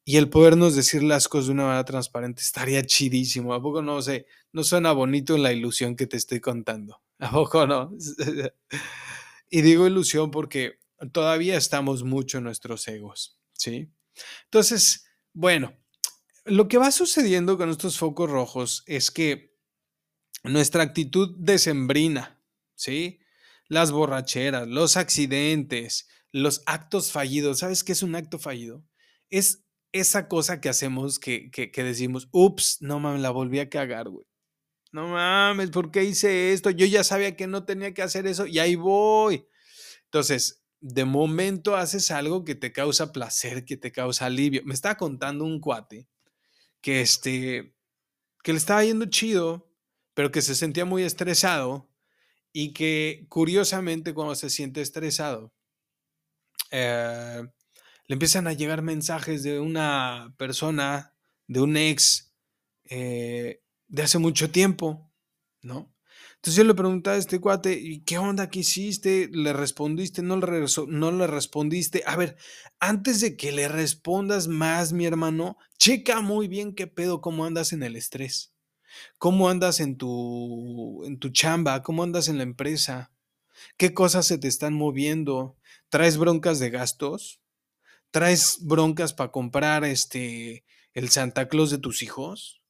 Y 0.04 0.16
el 0.16 0.28
podernos 0.28 0.74
decir 0.74 1.04
las 1.04 1.28
cosas 1.28 1.46
de 1.46 1.52
una 1.52 1.66
manera 1.66 1.84
transparente 1.84 2.42
estaría 2.42 2.84
chidísimo. 2.84 3.54
¿A 3.54 3.62
poco 3.62 3.82
no 3.82 4.02
sé? 4.02 4.26
No 4.50 4.64
suena 4.64 4.90
bonito 4.90 5.38
la 5.38 5.52
ilusión 5.52 5.94
que 5.94 6.08
te 6.08 6.16
estoy 6.16 6.40
contando. 6.40 7.00
¿A 7.20 7.30
poco 7.30 7.68
no? 7.68 7.92
y 9.50 9.62
digo 9.62 9.86
ilusión 9.86 10.32
porque 10.32 10.80
todavía 11.12 11.56
estamos 11.56 12.02
mucho 12.02 12.38
en 12.38 12.44
nuestros 12.44 12.88
egos, 12.88 13.38
¿sí? 13.52 13.92
Entonces, 14.46 15.06
bueno, 15.32 15.72
lo 16.46 16.68
que 16.68 16.78
va 16.78 16.90
sucediendo 16.90 17.58
con 17.58 17.70
estos 17.70 17.98
focos 17.98 18.30
rojos 18.30 18.84
es 18.86 19.10
que 19.10 19.56
nuestra 20.44 20.82
actitud 20.82 21.34
decembrina, 21.38 22.40
¿sí? 22.74 23.20
Las 23.68 23.90
borracheras, 23.90 24.68
los 24.68 24.96
accidentes, 24.96 26.08
los 26.30 26.62
actos 26.66 27.10
fallidos. 27.10 27.58
¿Sabes 27.58 27.82
qué 27.82 27.92
es 27.92 28.02
un 28.02 28.14
acto 28.14 28.38
fallido? 28.38 28.84
Es 29.28 29.64
esa 29.92 30.28
cosa 30.28 30.60
que 30.60 30.68
hacemos 30.68 31.18
que, 31.18 31.50
que, 31.50 31.72
que 31.72 31.82
decimos, 31.82 32.28
ups, 32.30 32.78
no 32.80 33.00
mames, 33.00 33.22
la 33.22 33.30
volví 33.30 33.58
a 33.58 33.68
cagar, 33.68 34.08
güey. 34.08 34.26
No 34.92 35.08
mames, 35.08 35.70
¿por 35.70 35.90
qué 35.90 36.04
hice 36.04 36.52
esto? 36.52 36.70
Yo 36.70 36.86
ya 36.86 37.02
sabía 37.02 37.36
que 37.36 37.48
no 37.48 37.64
tenía 37.64 37.92
que 37.92 38.02
hacer 38.02 38.26
eso 38.26 38.46
y 38.46 38.60
ahí 38.60 38.76
voy. 38.76 39.46
Entonces, 40.04 40.62
de 40.80 41.04
momento 41.04 41.74
haces 41.74 42.12
algo 42.12 42.44
que 42.44 42.54
te 42.54 42.72
causa 42.72 43.12
placer, 43.12 43.64
que 43.64 43.76
te 43.76 43.90
causa 43.90 44.26
alivio. 44.26 44.62
Me 44.64 44.74
estaba 44.74 44.96
contando 44.96 45.44
un 45.44 45.60
cuate 45.60 46.08
que 46.86 47.00
este, 47.00 47.74
que 48.44 48.52
le 48.52 48.58
estaba 48.58 48.84
yendo 48.84 49.06
chido, 49.06 49.68
pero 50.14 50.30
que 50.30 50.40
se 50.40 50.54
sentía 50.54 50.84
muy 50.84 51.02
estresado 51.02 51.90
y 52.52 52.72
que 52.74 53.26
curiosamente 53.28 54.14
cuando 54.14 54.36
se 54.36 54.50
siente 54.50 54.82
estresado, 54.82 55.52
eh, 56.70 57.42
le 58.06 58.12
empiezan 58.12 58.46
a 58.46 58.52
llegar 58.52 58.82
mensajes 58.82 59.42
de 59.42 59.58
una 59.58 60.32
persona, 60.38 61.12
de 61.48 61.60
un 61.60 61.76
ex, 61.76 62.32
eh, 62.84 63.64
de 63.88 64.02
hace 64.04 64.18
mucho 64.18 64.52
tiempo, 64.52 65.12
¿no? 65.62 65.92
Entonces 66.36 66.56
yo 66.56 66.64
le 66.64 66.74
preguntaba 66.74 67.16
a 67.16 67.18
este 67.18 67.40
cuate, 67.40 67.72
¿y 67.72 68.00
qué 68.00 68.18
onda? 68.18 68.50
¿Qué 68.50 68.60
hiciste? 68.60 69.28
¿Le 69.32 69.52
respondiste? 69.52 70.22
¿No 70.22 70.36
le, 70.36 70.66
¿No 70.88 71.12
le 71.12 71.26
respondiste? 71.26 72.02
A 72.06 72.16
ver, 72.16 72.36
antes 72.78 73.20
de 73.20 73.36
que 73.36 73.52
le 73.52 73.68
respondas 73.68 74.46
más, 74.48 74.92
mi 74.92 75.06
hermano, 75.06 75.56
checa 75.78 76.20
muy 76.20 76.48
bien 76.48 76.74
qué 76.74 76.86
pedo, 76.86 77.20
cómo 77.20 77.44
andas 77.44 77.72
en 77.72 77.82
el 77.82 77.96
estrés. 77.96 78.52
¿Cómo 79.18 79.48
andas 79.48 79.80
en 79.80 79.96
tu, 79.96 81.02
en 81.04 81.18
tu 81.18 81.30
chamba? 81.30 81.82
¿Cómo 81.82 82.02
andas 82.02 82.28
en 82.28 82.36
la 82.38 82.44
empresa? 82.44 83.12
¿Qué 83.76 83.94
cosas 83.94 84.26
se 84.26 84.38
te 84.38 84.48
están 84.48 84.74
moviendo? 84.74 85.56
¿Traes 85.88 86.18
broncas 86.18 86.58
de 86.58 86.70
gastos? 86.70 87.40
¿Traes 88.10 88.58
broncas 88.62 89.14
para 89.14 89.30
comprar 89.30 89.84
este 89.84 90.64
el 90.94 91.10
Santa 91.10 91.48
Claus 91.48 91.70
de 91.70 91.78
tus 91.78 92.02
hijos? 92.02 92.62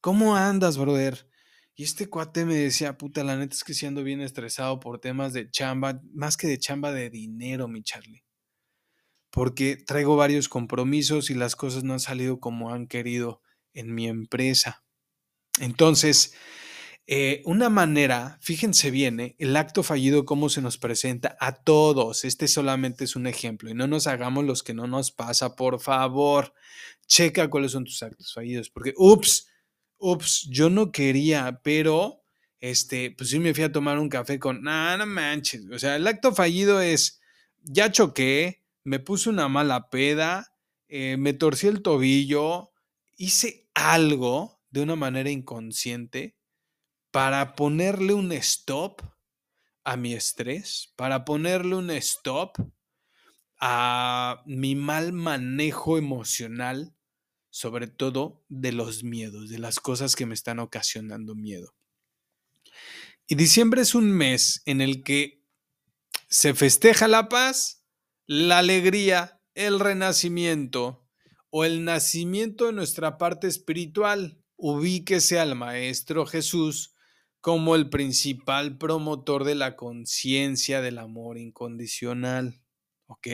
¿Cómo 0.00 0.36
andas, 0.36 0.78
brother? 0.78 1.27
Y 1.80 1.84
este 1.84 2.08
cuate 2.08 2.44
me 2.44 2.56
decía, 2.56 2.98
puta, 2.98 3.22
la 3.22 3.36
neta 3.36 3.54
es 3.54 3.62
que 3.62 3.72
siendo 3.72 4.02
bien 4.02 4.20
estresado 4.20 4.80
por 4.80 4.98
temas 4.98 5.32
de 5.32 5.48
chamba, 5.48 6.02
más 6.12 6.36
que 6.36 6.48
de 6.48 6.58
chamba 6.58 6.90
de 6.90 7.08
dinero, 7.08 7.68
mi 7.68 7.84
Charlie. 7.84 8.24
Porque 9.30 9.76
traigo 9.76 10.16
varios 10.16 10.48
compromisos 10.48 11.30
y 11.30 11.34
las 11.34 11.54
cosas 11.54 11.84
no 11.84 11.92
han 11.92 12.00
salido 12.00 12.40
como 12.40 12.72
han 12.72 12.88
querido 12.88 13.42
en 13.74 13.94
mi 13.94 14.08
empresa. 14.08 14.82
Entonces, 15.60 16.34
eh, 17.06 17.42
una 17.44 17.68
manera, 17.68 18.38
fíjense 18.42 18.90
bien, 18.90 19.20
eh, 19.20 19.36
el 19.38 19.54
acto 19.54 19.84
fallido, 19.84 20.24
cómo 20.24 20.48
se 20.48 20.60
nos 20.60 20.78
presenta 20.78 21.36
a 21.38 21.62
todos. 21.62 22.24
Este 22.24 22.48
solamente 22.48 23.04
es 23.04 23.14
un 23.14 23.28
ejemplo 23.28 23.70
y 23.70 23.74
no 23.74 23.86
nos 23.86 24.08
hagamos 24.08 24.44
los 24.44 24.64
que 24.64 24.74
no 24.74 24.88
nos 24.88 25.12
pasa, 25.12 25.54
por 25.54 25.78
favor. 25.78 26.52
Checa 27.06 27.48
cuáles 27.48 27.70
son 27.70 27.84
tus 27.84 28.02
actos 28.02 28.34
fallidos, 28.34 28.68
porque, 28.68 28.94
ups, 28.96 29.46
ups, 29.98 30.48
yo 30.50 30.70
no 30.70 30.92
quería, 30.92 31.60
pero, 31.62 32.22
este, 32.60 33.10
pues 33.10 33.30
sí 33.30 33.38
me 33.38 33.54
fui 33.54 33.64
a 33.64 33.72
tomar 33.72 33.98
un 33.98 34.08
café 34.08 34.38
con, 34.38 34.62
no, 34.62 34.96
no 34.96 35.06
manches. 35.06 35.66
O 35.70 35.78
sea, 35.78 35.96
el 35.96 36.06
acto 36.06 36.34
fallido 36.34 36.80
es, 36.80 37.20
ya 37.62 37.90
choqué, 37.90 38.62
me 38.84 38.98
puse 38.98 39.28
una 39.28 39.48
mala 39.48 39.90
peda, 39.90 40.54
eh, 40.88 41.16
me 41.18 41.32
torcí 41.32 41.66
el 41.66 41.82
tobillo, 41.82 42.72
hice 43.16 43.68
algo 43.74 44.60
de 44.70 44.82
una 44.82 44.96
manera 44.96 45.30
inconsciente 45.30 46.36
para 47.10 47.54
ponerle 47.54 48.14
un 48.14 48.32
stop 48.32 49.02
a 49.84 49.96
mi 49.96 50.14
estrés, 50.14 50.92
para 50.96 51.24
ponerle 51.24 51.74
un 51.74 51.90
stop 51.90 52.58
a 53.60 54.42
mi 54.46 54.74
mal 54.74 55.12
manejo 55.12 55.98
emocional, 55.98 56.94
sobre 57.58 57.88
todo 57.88 58.44
de 58.48 58.70
los 58.70 59.02
miedos, 59.02 59.48
de 59.48 59.58
las 59.58 59.80
cosas 59.80 60.14
que 60.14 60.26
me 60.26 60.34
están 60.34 60.60
ocasionando 60.60 61.34
miedo. 61.34 61.74
Y 63.26 63.34
diciembre 63.34 63.82
es 63.82 63.96
un 63.96 64.12
mes 64.12 64.62
en 64.64 64.80
el 64.80 65.02
que 65.02 65.42
se 66.28 66.54
festeja 66.54 67.08
la 67.08 67.28
paz, 67.28 67.84
la 68.28 68.58
alegría, 68.58 69.42
el 69.54 69.80
renacimiento 69.80 71.04
o 71.50 71.64
el 71.64 71.84
nacimiento 71.84 72.66
de 72.66 72.74
nuestra 72.74 73.18
parte 73.18 73.48
espiritual 73.48 74.40
ubíquese 74.54 75.40
al 75.40 75.56
Maestro 75.56 76.26
Jesús 76.26 76.94
como 77.40 77.74
el 77.74 77.90
principal 77.90 78.78
promotor 78.78 79.42
de 79.42 79.56
la 79.56 79.74
conciencia 79.74 80.80
del 80.80 80.98
amor 80.98 81.38
incondicional. 81.38 82.62
¿Ok? 83.06 83.26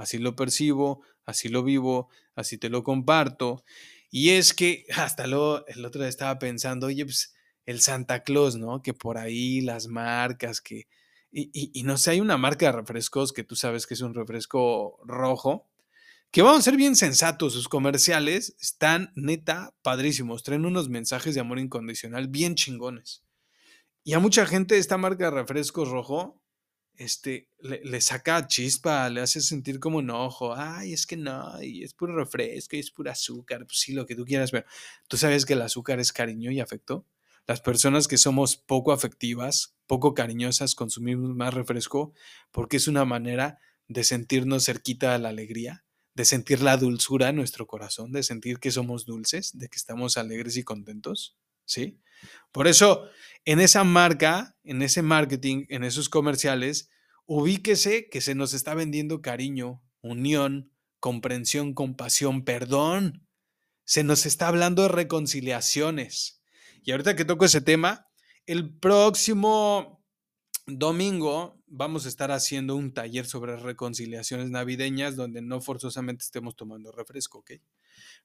Así 0.00 0.18
lo 0.18 0.34
percibo, 0.34 1.02
así 1.26 1.48
lo 1.48 1.62
vivo, 1.62 2.08
así 2.34 2.56
te 2.56 2.70
lo 2.70 2.82
comparto. 2.82 3.62
Y 4.10 4.30
es 4.30 4.54
que 4.54 4.86
hasta 4.96 5.26
lo, 5.26 5.66
el 5.66 5.84
otro 5.84 6.00
día 6.00 6.08
estaba 6.08 6.38
pensando, 6.38 6.86
oye, 6.86 7.04
pues 7.04 7.34
el 7.66 7.80
Santa 7.80 8.22
Claus, 8.22 8.56
¿no? 8.56 8.82
Que 8.82 8.94
por 8.94 9.18
ahí 9.18 9.60
las 9.60 9.86
marcas, 9.88 10.60
que... 10.60 10.88
Y, 11.32 11.70
y 11.78 11.82
no 11.84 11.96
sé, 11.96 12.12
hay 12.12 12.20
una 12.20 12.38
marca 12.38 12.66
de 12.66 12.72
refrescos 12.72 13.32
que 13.32 13.44
tú 13.44 13.54
sabes 13.54 13.86
que 13.86 13.94
es 13.94 14.00
un 14.00 14.14
refresco 14.14 14.98
rojo, 15.04 15.70
que 16.32 16.42
vamos 16.42 16.60
a 16.60 16.62
ser 16.62 16.76
bien 16.76 16.96
sensatos, 16.96 17.52
sus 17.52 17.68
comerciales 17.68 18.56
están 18.60 19.12
neta 19.14 19.74
padrísimos, 19.82 20.42
traen 20.42 20.64
unos 20.64 20.88
mensajes 20.88 21.34
de 21.34 21.40
amor 21.40 21.58
incondicional 21.58 22.26
bien 22.28 22.54
chingones. 22.54 23.22
Y 24.02 24.14
a 24.14 24.18
mucha 24.18 24.46
gente 24.46 24.78
esta 24.78 24.96
marca 24.96 25.26
de 25.26 25.30
refrescos 25.32 25.88
rojo 25.88 26.39
este, 27.00 27.48
le, 27.60 28.00
saca 28.02 28.46
chispa, 28.46 29.08
le 29.08 29.22
hace 29.22 29.40
sentir 29.40 29.80
como 29.80 30.00
enojo, 30.00 30.54
ay, 30.54 30.92
es 30.92 31.06
que 31.06 31.16
no, 31.16 31.62
y 31.62 31.82
es 31.82 31.94
puro 31.94 32.14
refresco, 32.14 32.76
y 32.76 32.80
es 32.80 32.90
pura 32.90 33.12
azúcar, 33.12 33.64
pues 33.64 33.80
sí, 33.80 33.94
lo 33.94 34.04
que 34.04 34.14
tú 34.14 34.26
quieras, 34.26 34.50
pero 34.50 34.66
tú 35.08 35.16
sabes 35.16 35.46
que 35.46 35.54
el 35.54 35.62
azúcar 35.62 35.98
es 35.98 36.12
cariño 36.12 36.50
y 36.50 36.60
afecto. 36.60 37.06
Las 37.46 37.62
personas 37.62 38.06
que 38.06 38.18
somos 38.18 38.58
poco 38.58 38.92
afectivas, 38.92 39.74
poco 39.86 40.12
cariñosas, 40.12 40.74
consumimos 40.74 41.34
más 41.34 41.54
refresco 41.54 42.12
porque 42.50 42.76
es 42.76 42.86
una 42.86 43.06
manera 43.06 43.58
de 43.88 44.04
sentirnos 44.04 44.66
cerquita 44.66 45.12
de 45.12 45.20
la 45.20 45.30
alegría 45.30 45.84
de 46.12 46.24
sentir 46.24 46.60
la 46.60 46.76
dulzura 46.76 47.28
en 47.28 47.36
nuestro 47.36 47.66
corazón, 47.66 48.12
de 48.12 48.22
sentir 48.22 48.58
que 48.58 48.70
somos 48.72 49.06
dulces, 49.06 49.56
de 49.56 49.68
que 49.68 49.76
estamos 49.76 50.16
alegres 50.18 50.56
y 50.56 50.64
contentos, 50.64 51.36
¿sí? 51.70 52.00
Por 52.52 52.66
eso, 52.66 53.08
en 53.44 53.60
esa 53.60 53.84
marca, 53.84 54.56
en 54.64 54.82
ese 54.82 55.02
marketing, 55.02 55.66
en 55.68 55.84
esos 55.84 56.08
comerciales, 56.08 56.90
ubíquese 57.26 58.08
que 58.10 58.20
se 58.20 58.34
nos 58.34 58.54
está 58.54 58.74
vendiendo 58.74 59.22
cariño, 59.22 59.82
unión, 60.02 60.72
comprensión, 60.98 61.74
compasión, 61.74 62.44
perdón. 62.44 63.26
Se 63.84 64.02
nos 64.02 64.26
está 64.26 64.48
hablando 64.48 64.82
de 64.82 64.88
reconciliaciones. 64.88 66.42
Y 66.82 66.90
ahorita 66.90 67.14
que 67.14 67.24
toco 67.24 67.44
ese 67.44 67.60
tema, 67.60 68.08
el 68.46 68.76
próximo 68.78 70.04
domingo 70.66 71.62
vamos 71.66 72.04
a 72.04 72.08
estar 72.08 72.32
haciendo 72.32 72.74
un 72.74 72.92
taller 72.92 73.26
sobre 73.26 73.56
reconciliaciones 73.56 74.50
navideñas 74.50 75.14
donde 75.14 75.40
no 75.40 75.60
forzosamente 75.60 76.24
estemos 76.24 76.56
tomando 76.56 76.90
refresco, 76.90 77.38
¿ok? 77.38 77.52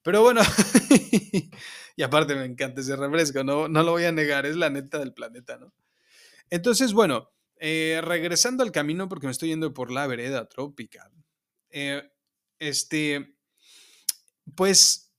Pero 0.01 0.21
bueno, 0.21 0.41
y 1.95 2.03
aparte 2.03 2.35
me 2.35 2.45
encanta 2.45 2.81
ese 2.81 2.95
refresco, 2.95 3.43
no, 3.43 3.67
no 3.67 3.83
lo 3.83 3.91
voy 3.91 4.05
a 4.05 4.11
negar, 4.11 4.45
es 4.45 4.55
la 4.55 4.69
neta 4.69 4.99
del 4.99 5.13
planeta, 5.13 5.57
¿no? 5.57 5.73
Entonces, 6.49 6.93
bueno, 6.93 7.31
eh, 7.57 8.01
regresando 8.03 8.63
al 8.63 8.71
camino 8.71 9.09
porque 9.09 9.27
me 9.27 9.31
estoy 9.31 9.49
yendo 9.49 9.73
por 9.73 9.91
la 9.91 10.05
vereda 10.07 10.47
tropical, 10.47 11.11
eh, 11.69 12.11
este, 12.59 13.37
pues 14.55 15.13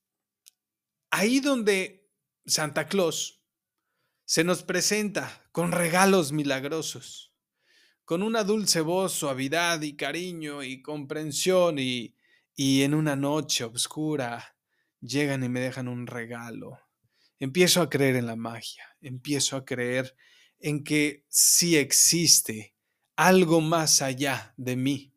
ahí 1.11 1.41
donde 1.41 2.09
Santa 2.45 2.87
Claus 2.89 3.43
se 4.25 4.45
nos 4.45 4.63
presenta 4.63 5.49
con 5.53 5.73
regalos 5.73 6.33
milagrosos, 6.33 7.33
con 8.05 8.23
una 8.23 8.45
dulce 8.45 8.81
voz, 8.81 9.13
suavidad 9.13 9.83
y 9.83 9.97
cariño 9.97 10.63
y 10.63 10.83
comprensión 10.83 11.79
y, 11.79 12.17
y 12.57 12.83
en 12.83 12.95
una 12.95 13.15
noche 13.15 13.65
oscura 13.65 14.57
llegan 15.01 15.45
y 15.45 15.49
me 15.51 15.61
dejan 15.61 15.89
un 15.89 16.07
regalo. 16.07 16.81
Empiezo 17.39 17.83
a 17.83 17.91
creer 17.91 18.17
en 18.17 18.27
la 18.27 18.35
magia, 18.35 18.83
empiezo 19.03 19.57
a 19.57 19.67
creer 19.67 20.17
en 20.59 20.83
que 20.83 21.27
sí 21.29 21.77
existe 21.77 22.75
algo 23.15 23.61
más 23.61 24.01
allá 24.01 24.55
de 24.57 24.75
mí, 24.77 25.15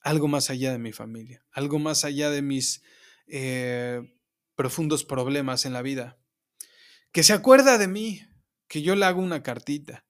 algo 0.00 0.28
más 0.28 0.48
allá 0.48 0.70
de 0.70 0.78
mi 0.78 0.92
familia, 0.92 1.44
algo 1.50 1.80
más 1.80 2.04
allá 2.04 2.30
de 2.30 2.40
mis 2.40 2.82
eh, 3.26 4.00
profundos 4.54 5.04
problemas 5.04 5.66
en 5.66 5.72
la 5.72 5.82
vida, 5.82 6.20
que 7.10 7.24
se 7.24 7.32
acuerda 7.32 7.78
de 7.78 7.88
mí, 7.88 8.22
que 8.68 8.82
yo 8.82 8.94
le 8.94 9.06
hago 9.06 9.20
una 9.20 9.42
cartita 9.42 10.06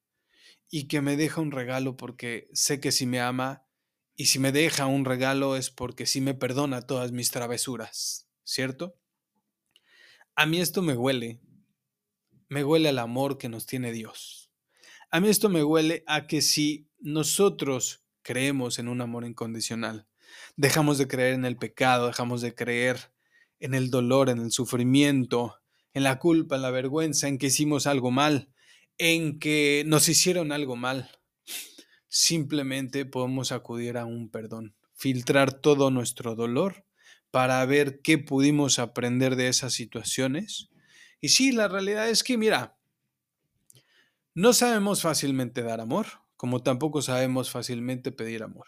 y 0.68 0.88
que 0.88 1.00
me 1.00 1.16
deja 1.16 1.40
un 1.40 1.52
regalo 1.52 1.96
porque 1.96 2.48
sé 2.52 2.80
que 2.80 2.92
si 2.92 3.06
me 3.06 3.20
ama 3.20 3.64
y 4.20 4.26
si 4.26 4.38
me 4.38 4.52
deja 4.52 4.84
un 4.84 5.06
regalo 5.06 5.56
es 5.56 5.70
porque 5.70 6.04
sí 6.04 6.20
me 6.20 6.34
perdona 6.34 6.82
todas 6.82 7.10
mis 7.10 7.30
travesuras, 7.30 8.28
¿cierto? 8.44 8.94
A 10.34 10.44
mí 10.44 10.60
esto 10.60 10.82
me 10.82 10.94
huele, 10.94 11.40
me 12.50 12.62
huele 12.62 12.90
al 12.90 12.98
amor 12.98 13.38
que 13.38 13.48
nos 13.48 13.64
tiene 13.64 13.92
Dios. 13.92 14.52
A 15.10 15.20
mí 15.20 15.30
esto 15.30 15.48
me 15.48 15.64
huele 15.64 16.04
a 16.06 16.26
que 16.26 16.42
si 16.42 16.86
nosotros 16.98 18.04
creemos 18.20 18.78
en 18.78 18.88
un 18.88 19.00
amor 19.00 19.24
incondicional. 19.24 20.06
Dejamos 20.54 20.98
de 20.98 21.08
creer 21.08 21.32
en 21.32 21.46
el 21.46 21.56
pecado, 21.56 22.08
dejamos 22.08 22.42
de 22.42 22.54
creer 22.54 23.14
en 23.58 23.72
el 23.72 23.88
dolor, 23.88 24.28
en 24.28 24.40
el 24.40 24.52
sufrimiento, 24.52 25.56
en 25.94 26.02
la 26.02 26.18
culpa, 26.18 26.56
en 26.56 26.62
la 26.62 26.70
vergüenza, 26.70 27.26
en 27.26 27.38
que 27.38 27.46
hicimos 27.46 27.86
algo 27.86 28.10
mal, 28.10 28.50
en 28.98 29.38
que 29.38 29.82
nos 29.86 30.10
hicieron 30.10 30.52
algo 30.52 30.76
mal. 30.76 31.10
Simplemente 32.12 33.06
podemos 33.06 33.52
acudir 33.52 33.96
a 33.96 34.04
un 34.04 34.28
perdón, 34.28 34.74
filtrar 34.94 35.52
todo 35.52 35.92
nuestro 35.92 36.34
dolor 36.34 36.84
para 37.30 37.64
ver 37.64 38.02
qué 38.02 38.18
pudimos 38.18 38.80
aprender 38.80 39.36
de 39.36 39.46
esas 39.46 39.72
situaciones. 39.72 40.70
Y 41.20 41.28
sí, 41.28 41.52
la 41.52 41.68
realidad 41.68 42.10
es 42.10 42.24
que, 42.24 42.36
mira, 42.36 42.76
no 44.34 44.52
sabemos 44.52 45.02
fácilmente 45.02 45.62
dar 45.62 45.80
amor, 45.80 46.06
como 46.36 46.64
tampoco 46.64 47.00
sabemos 47.00 47.50
fácilmente 47.50 48.10
pedir 48.10 48.42
amor. 48.42 48.66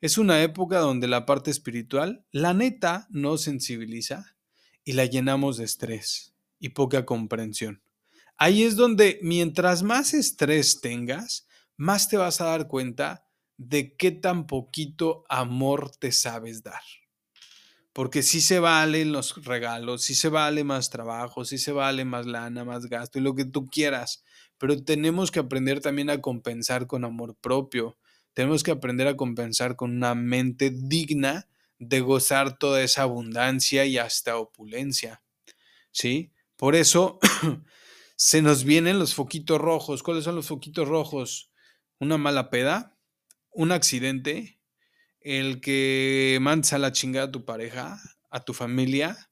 Es 0.00 0.16
una 0.16 0.40
época 0.42 0.78
donde 0.78 1.08
la 1.08 1.26
parte 1.26 1.50
espiritual, 1.50 2.24
la 2.30 2.54
neta, 2.54 3.08
nos 3.10 3.42
sensibiliza 3.42 4.36
y 4.84 4.92
la 4.92 5.06
llenamos 5.06 5.56
de 5.56 5.64
estrés 5.64 6.34
y 6.60 6.68
poca 6.68 7.04
comprensión. 7.04 7.82
Ahí 8.36 8.62
es 8.62 8.76
donde 8.76 9.18
mientras 9.22 9.82
más 9.82 10.14
estrés 10.14 10.80
tengas, 10.80 11.48
más 11.80 12.10
te 12.10 12.18
vas 12.18 12.42
a 12.42 12.44
dar 12.44 12.68
cuenta 12.68 13.26
de 13.56 13.96
qué 13.96 14.10
tan 14.10 14.46
poquito 14.46 15.24
amor 15.30 15.90
te 15.90 16.12
sabes 16.12 16.62
dar. 16.62 16.82
Porque 17.94 18.22
sí 18.22 18.42
se 18.42 18.58
valen 18.58 19.12
los 19.12 19.42
regalos, 19.46 20.02
sí 20.02 20.14
se 20.14 20.28
vale 20.28 20.62
más 20.62 20.90
trabajo, 20.90 21.46
sí 21.46 21.56
se 21.56 21.72
vale 21.72 22.04
más 22.04 22.26
lana, 22.26 22.66
más 22.66 22.84
gasto 22.84 23.18
y 23.18 23.22
lo 23.22 23.34
que 23.34 23.46
tú 23.46 23.66
quieras. 23.66 24.22
Pero 24.58 24.84
tenemos 24.84 25.30
que 25.30 25.38
aprender 25.38 25.80
también 25.80 26.10
a 26.10 26.20
compensar 26.20 26.86
con 26.86 27.02
amor 27.06 27.34
propio. 27.40 27.96
Tenemos 28.34 28.62
que 28.62 28.72
aprender 28.72 29.08
a 29.08 29.16
compensar 29.16 29.74
con 29.74 29.96
una 29.96 30.14
mente 30.14 30.70
digna 30.70 31.48
de 31.78 32.00
gozar 32.00 32.58
toda 32.58 32.82
esa 32.82 33.04
abundancia 33.04 33.86
y 33.86 33.96
hasta 33.96 34.36
opulencia. 34.36 35.22
¿Sí? 35.92 36.30
Por 36.56 36.76
eso 36.76 37.18
se 38.16 38.42
nos 38.42 38.64
vienen 38.64 38.98
los 38.98 39.14
foquitos 39.14 39.58
rojos. 39.58 40.02
¿Cuáles 40.02 40.24
son 40.24 40.36
los 40.36 40.48
foquitos 40.48 40.86
rojos? 40.86 41.49
Una 42.00 42.18
mala 42.18 42.50
peda, 42.50 42.98
un 43.52 43.72
accidente, 43.72 44.58
el 45.20 45.60
que 45.60 46.38
mandes 46.40 46.72
a 46.72 46.78
la 46.78 46.92
chingada 46.92 47.26
a 47.26 47.30
tu 47.30 47.44
pareja, 47.44 48.00
a 48.30 48.44
tu 48.44 48.54
familia, 48.54 49.30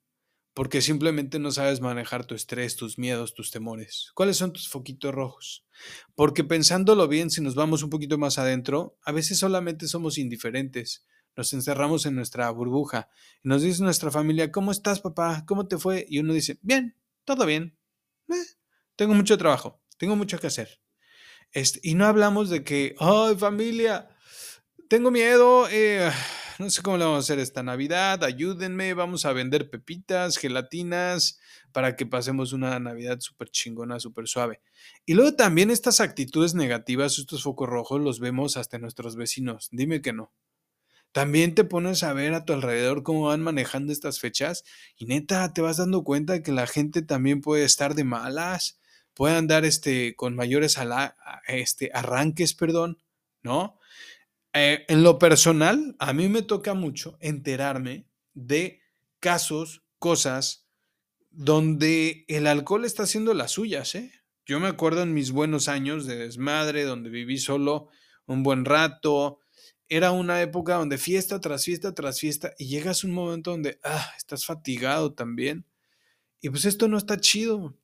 porque 0.52 0.82
simplemente 0.82 1.38
no 1.38 1.50
sabes 1.50 1.80
manejar 1.80 2.26
tu 2.26 2.34
estrés, 2.34 2.76
tus 2.76 2.98
miedos, 2.98 3.32
tus 3.32 3.50
temores. 3.50 4.10
¿Cuáles 4.14 4.36
son 4.36 4.52
tus 4.52 4.68
foquitos 4.68 5.14
rojos? 5.14 5.64
Porque 6.14 6.44
pensándolo 6.44 7.08
bien, 7.08 7.30
si 7.30 7.40
nos 7.40 7.54
vamos 7.54 7.82
un 7.82 7.90
poquito 7.90 8.18
más 8.18 8.38
adentro, 8.38 8.98
a 9.02 9.12
veces 9.12 9.38
solamente 9.38 9.86
somos 9.86 10.18
indiferentes. 10.18 11.06
Nos 11.36 11.52
encerramos 11.52 12.04
en 12.06 12.16
nuestra 12.16 12.50
burbuja. 12.50 13.08
Nos 13.44 13.62
dice 13.62 13.82
nuestra 13.82 14.10
familia, 14.10 14.50
¿cómo 14.50 14.72
estás, 14.72 15.00
papá? 15.00 15.44
¿Cómo 15.46 15.68
te 15.68 15.78
fue? 15.78 16.04
Y 16.08 16.18
uno 16.18 16.34
dice, 16.34 16.58
bien, 16.60 16.96
todo 17.24 17.46
bien. 17.46 17.78
Eh, 18.28 18.34
tengo 18.96 19.14
mucho 19.14 19.38
trabajo, 19.38 19.80
tengo 19.96 20.16
mucho 20.16 20.38
que 20.38 20.48
hacer. 20.48 20.80
Este, 21.52 21.80
y 21.82 21.94
no 21.94 22.06
hablamos 22.06 22.50
de 22.50 22.62
que, 22.62 22.94
ay, 22.98 23.36
familia, 23.36 24.08
tengo 24.88 25.10
miedo, 25.10 25.68
eh, 25.70 26.10
no 26.58 26.70
sé 26.70 26.82
cómo 26.82 26.96
le 26.98 27.04
vamos 27.04 27.18
a 27.18 27.20
hacer 27.20 27.38
esta 27.38 27.62
Navidad, 27.62 28.24
ayúdenme, 28.24 28.94
vamos 28.94 29.24
a 29.24 29.32
vender 29.32 29.70
pepitas, 29.70 30.36
gelatinas, 30.36 31.38
para 31.72 31.96
que 31.96 32.06
pasemos 32.06 32.52
una 32.52 32.78
Navidad 32.80 33.18
súper 33.20 33.50
chingona, 33.50 34.00
súper 34.00 34.28
suave. 34.28 34.60
Y 35.06 35.14
luego 35.14 35.34
también 35.34 35.70
estas 35.70 36.00
actitudes 36.00 36.54
negativas, 36.54 37.18
estos 37.18 37.42
focos 37.42 37.68
rojos, 37.68 38.00
los 38.00 38.20
vemos 38.20 38.56
hasta 38.56 38.78
nuestros 38.78 39.16
vecinos, 39.16 39.68
dime 39.70 40.02
que 40.02 40.12
no. 40.12 40.32
También 41.12 41.54
te 41.54 41.64
pones 41.64 42.02
a 42.02 42.12
ver 42.12 42.34
a 42.34 42.44
tu 42.44 42.52
alrededor 42.52 43.02
cómo 43.02 43.26
van 43.26 43.40
manejando 43.40 43.92
estas 43.92 44.20
fechas 44.20 44.64
y 44.96 45.06
neta 45.06 45.52
te 45.52 45.62
vas 45.62 45.78
dando 45.78 46.04
cuenta 46.04 46.34
de 46.34 46.42
que 46.42 46.52
la 46.52 46.66
gente 46.66 47.02
también 47.02 47.40
puede 47.40 47.64
estar 47.64 47.94
de 47.94 48.04
malas, 48.04 48.78
puede 49.18 49.34
andar 49.34 49.64
este, 49.64 50.14
con 50.14 50.36
mayores 50.36 50.78
este, 51.48 51.90
arranques, 51.92 52.54
perdón, 52.54 53.02
¿no? 53.42 53.80
Eh, 54.52 54.84
en 54.86 55.02
lo 55.02 55.18
personal, 55.18 55.96
a 55.98 56.12
mí 56.12 56.28
me 56.28 56.42
toca 56.42 56.74
mucho 56.74 57.18
enterarme 57.18 58.06
de 58.34 58.80
casos, 59.18 59.82
cosas 59.98 60.68
donde 61.32 62.26
el 62.28 62.46
alcohol 62.46 62.84
está 62.84 63.02
haciendo 63.02 63.34
las 63.34 63.50
suyas, 63.50 63.96
¿eh? 63.96 64.12
Yo 64.46 64.60
me 64.60 64.68
acuerdo 64.68 65.02
en 65.02 65.12
mis 65.14 65.32
buenos 65.32 65.66
años 65.66 66.06
de 66.06 66.14
desmadre, 66.14 66.84
donde 66.84 67.10
viví 67.10 67.38
solo 67.38 67.88
un 68.24 68.44
buen 68.44 68.64
rato. 68.64 69.40
Era 69.88 70.12
una 70.12 70.40
época 70.42 70.76
donde 70.76 70.96
fiesta 70.96 71.40
tras 71.40 71.64
fiesta 71.64 71.92
tras 71.92 72.20
fiesta 72.20 72.52
y 72.56 72.68
llegas 72.68 73.02
a 73.02 73.08
un 73.08 73.14
momento 73.14 73.50
donde, 73.50 73.80
ah, 73.82 74.12
estás 74.16 74.46
fatigado 74.46 75.12
también. 75.12 75.66
Y 76.40 76.50
pues 76.50 76.66
esto 76.66 76.86
no 76.86 76.98
está 76.98 77.18
chido. 77.18 77.74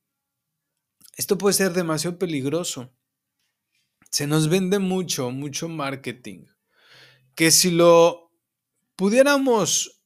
Esto 1.16 1.38
puede 1.38 1.54
ser 1.54 1.72
demasiado 1.72 2.18
peligroso. 2.18 2.92
Se 4.10 4.26
nos 4.26 4.48
vende 4.48 4.78
mucho, 4.78 5.30
mucho 5.30 5.68
marketing 5.68 6.46
que 7.34 7.50
si 7.50 7.70
lo 7.70 8.32
pudiéramos 8.96 10.02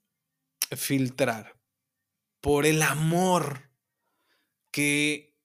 filtrar 0.77 1.59
por 2.41 2.67
el 2.67 2.83
amor 2.83 3.71
que, 4.71 5.37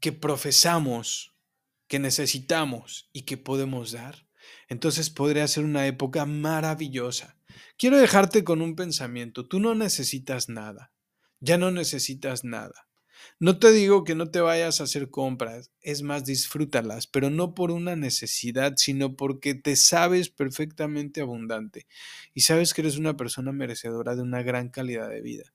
que 0.00 0.12
profesamos, 0.12 1.36
que 1.86 1.98
necesitamos 1.98 3.08
y 3.12 3.22
que 3.22 3.36
podemos 3.36 3.92
dar, 3.92 4.28
entonces 4.68 5.10
podría 5.10 5.46
ser 5.48 5.64
una 5.64 5.86
época 5.86 6.26
maravillosa. 6.26 7.38
Quiero 7.76 7.98
dejarte 7.98 8.44
con 8.44 8.62
un 8.62 8.74
pensamiento, 8.74 9.46
tú 9.46 9.60
no 9.60 9.74
necesitas 9.74 10.48
nada, 10.48 10.92
ya 11.40 11.58
no 11.58 11.70
necesitas 11.70 12.44
nada. 12.44 12.83
No 13.38 13.58
te 13.58 13.72
digo 13.72 14.04
que 14.04 14.14
no 14.14 14.30
te 14.30 14.40
vayas 14.40 14.80
a 14.80 14.84
hacer 14.84 15.10
compras, 15.10 15.70
es 15.80 16.02
más, 16.02 16.24
disfrútalas, 16.24 17.06
pero 17.06 17.30
no 17.30 17.54
por 17.54 17.70
una 17.70 17.96
necesidad, 17.96 18.74
sino 18.76 19.16
porque 19.16 19.54
te 19.54 19.76
sabes 19.76 20.28
perfectamente 20.30 21.20
abundante 21.20 21.86
y 22.34 22.42
sabes 22.42 22.74
que 22.74 22.82
eres 22.82 22.96
una 22.96 23.16
persona 23.16 23.52
merecedora 23.52 24.16
de 24.16 24.22
una 24.22 24.42
gran 24.42 24.68
calidad 24.70 25.08
de 25.08 25.20
vida. 25.20 25.52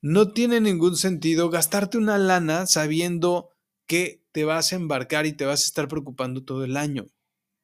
No 0.00 0.32
tiene 0.32 0.60
ningún 0.60 0.96
sentido 0.96 1.50
gastarte 1.50 1.98
una 1.98 2.18
lana 2.18 2.66
sabiendo 2.66 3.50
que 3.86 4.22
te 4.32 4.44
vas 4.44 4.72
a 4.72 4.76
embarcar 4.76 5.26
y 5.26 5.32
te 5.32 5.44
vas 5.44 5.62
a 5.62 5.66
estar 5.66 5.88
preocupando 5.88 6.44
todo 6.44 6.64
el 6.64 6.76
año. 6.76 7.06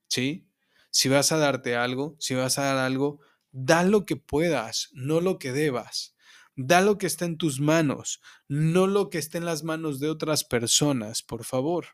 ¿Sí? 0.09 0.49
Si 0.91 1.09
vas 1.09 1.33
a 1.33 1.39
darte 1.39 1.77
algo, 1.77 2.17
si 2.19 2.35
vas 2.35 2.59
a 2.59 2.65
dar 2.65 2.79
algo, 2.79 3.21
da 3.53 3.85
lo 3.85 4.07
que 4.07 4.17
puedas, 4.17 4.91
no 4.93 5.21
lo 5.21 5.39
que 5.39 5.53
debas. 5.53 6.14
Da 6.57 6.81
lo 6.81 6.99
que 6.99 7.07
está 7.07 7.25
en 7.25 7.37
tus 7.37 7.61
manos, 7.61 8.21
no 8.49 8.87
lo 8.87 9.11
que 9.11 9.19
está 9.19 9.39
en 9.39 9.45
las 9.45 9.65
manos 9.65 9.99
de 9.99 10.09
otras 10.09 10.45
personas, 10.45 11.23
por 11.23 11.45
favor. 11.45 11.87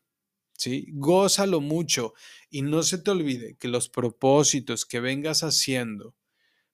¿Sí? 0.53 0.89
Gózalo 0.93 1.63
mucho 1.63 2.13
y 2.51 2.61
no 2.61 2.83
se 2.83 2.99
te 2.99 3.11
olvide 3.11 3.57
que 3.57 3.69
los 3.69 3.89
propósitos 3.89 4.85
que 4.85 5.01
vengas 5.01 5.43
haciendo 5.43 6.15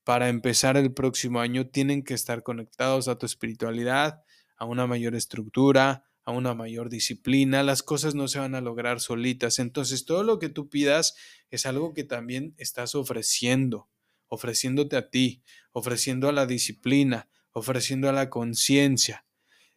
para 0.03 0.29
empezar 0.29 0.77
el 0.77 0.92
próximo 0.92 1.40
año 1.40 1.68
tienen 1.68 2.03
que 2.03 2.14
estar 2.14 2.42
conectados 2.42 3.07
a 3.07 3.18
tu 3.18 3.27
espiritualidad, 3.27 4.25
a 4.57 4.64
una 4.64 4.87
mayor 4.87 5.14
estructura, 5.14 6.05
a 6.27 6.33
una 6.33 6.55
mayor 6.55 6.90
disciplina. 6.90 7.62
Las 7.62 7.83
cosas 7.83 8.14
no 8.14 8.27
se 8.27 8.40
van 8.40 8.55
a 8.57 8.61
lograr 8.61 9.01
solitas. 9.01 9.61
Entonces, 9.61 10.05
todo 10.05 10.25
lo 10.25 10.38
que 10.40 10.49
tú 10.49 10.68
pidas 10.68 11.14
es 11.51 11.66
algo 11.66 11.94
que 11.94 12.05
también 12.05 12.55
estás 12.59 12.96
ofreciendo, 12.96 13.88
ofreciéndote 14.27 14.96
a 14.96 15.09
ti, 15.09 15.42
ofreciendo 15.72 16.29
a 16.29 16.33
la 16.33 16.46
disciplina, 16.46 17.29
ofreciendo 17.57 18.11
a 18.11 18.12
la 18.12 18.29
conciencia. 18.29 19.25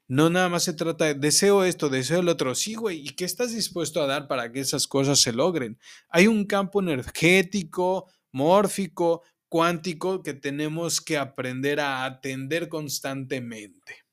No 0.05 0.29
nada 0.29 0.49
más 0.49 0.63
se 0.63 0.73
trata 0.73 1.05
de 1.05 1.13
deseo 1.13 1.63
esto, 1.63 1.87
deseo 1.87 2.19
el 2.19 2.27
otro. 2.27 2.53
Sí, 2.53 2.75
güey, 2.75 2.99
¿y 2.99 3.11
qué 3.11 3.23
estás 3.23 3.53
dispuesto 3.53 4.01
a 4.01 4.07
dar 4.07 4.27
para 4.27 4.51
que 4.51 4.59
esas 4.59 4.85
cosas 4.85 5.19
se 5.19 5.31
logren? 5.31 5.79
Hay 6.09 6.27
un 6.27 6.45
campo 6.45 6.81
energético, 6.81 8.11
mórfico, 8.33 9.23
cuántico 9.47 10.23
que 10.23 10.33
tenemos 10.33 10.99
que 10.99 11.17
aprender 11.17 11.79
a 11.79 12.03
atender 12.03 12.67
constantemente. 12.67 14.03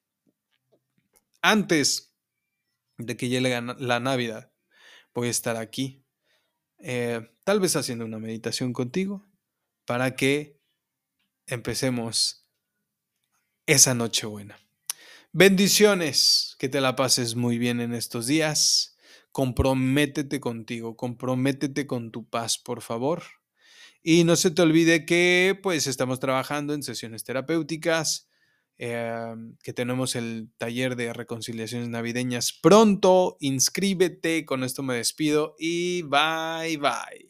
Antes 1.42 2.14
de 2.98 3.16
que 3.16 3.28
llegue 3.28 3.60
la 3.78 4.00
Navidad, 4.00 4.52
voy 5.12 5.26
a 5.26 5.32
estar 5.32 5.56
aquí, 5.56 6.04
eh, 6.78 7.20
tal 7.42 7.58
vez 7.58 7.74
haciendo 7.74 8.04
una 8.04 8.20
meditación 8.20 8.72
contigo, 8.72 9.26
para 9.84 10.14
que 10.14 10.60
empecemos 11.46 12.45
esa 13.66 13.94
noche 13.94 14.26
buena. 14.26 14.58
Bendiciones, 15.32 16.56
que 16.58 16.68
te 16.68 16.80
la 16.80 16.96
pases 16.96 17.36
muy 17.36 17.58
bien 17.58 17.80
en 17.80 17.92
estos 17.92 18.26
días. 18.26 18.96
Comprométete 19.32 20.40
contigo, 20.40 20.96
comprométete 20.96 21.86
con 21.86 22.10
tu 22.10 22.26
paz, 22.28 22.58
por 22.58 22.80
favor. 22.80 23.22
Y 24.02 24.24
no 24.24 24.36
se 24.36 24.50
te 24.50 24.62
olvide 24.62 25.04
que 25.04 25.58
pues 25.62 25.86
estamos 25.86 26.20
trabajando 26.20 26.72
en 26.72 26.82
sesiones 26.82 27.24
terapéuticas, 27.24 28.30
em, 28.78 29.56
que 29.62 29.72
tenemos 29.72 30.14
el 30.16 30.48
taller 30.58 30.96
de 30.96 31.12
reconciliaciones 31.12 31.88
navideñas 31.88 32.52
pronto. 32.52 33.36
Inscríbete, 33.40 34.44
con 34.46 34.64
esto 34.64 34.82
me 34.82 34.94
despido 34.94 35.54
y 35.58 36.02
bye 36.02 36.78
bye. 36.78 37.25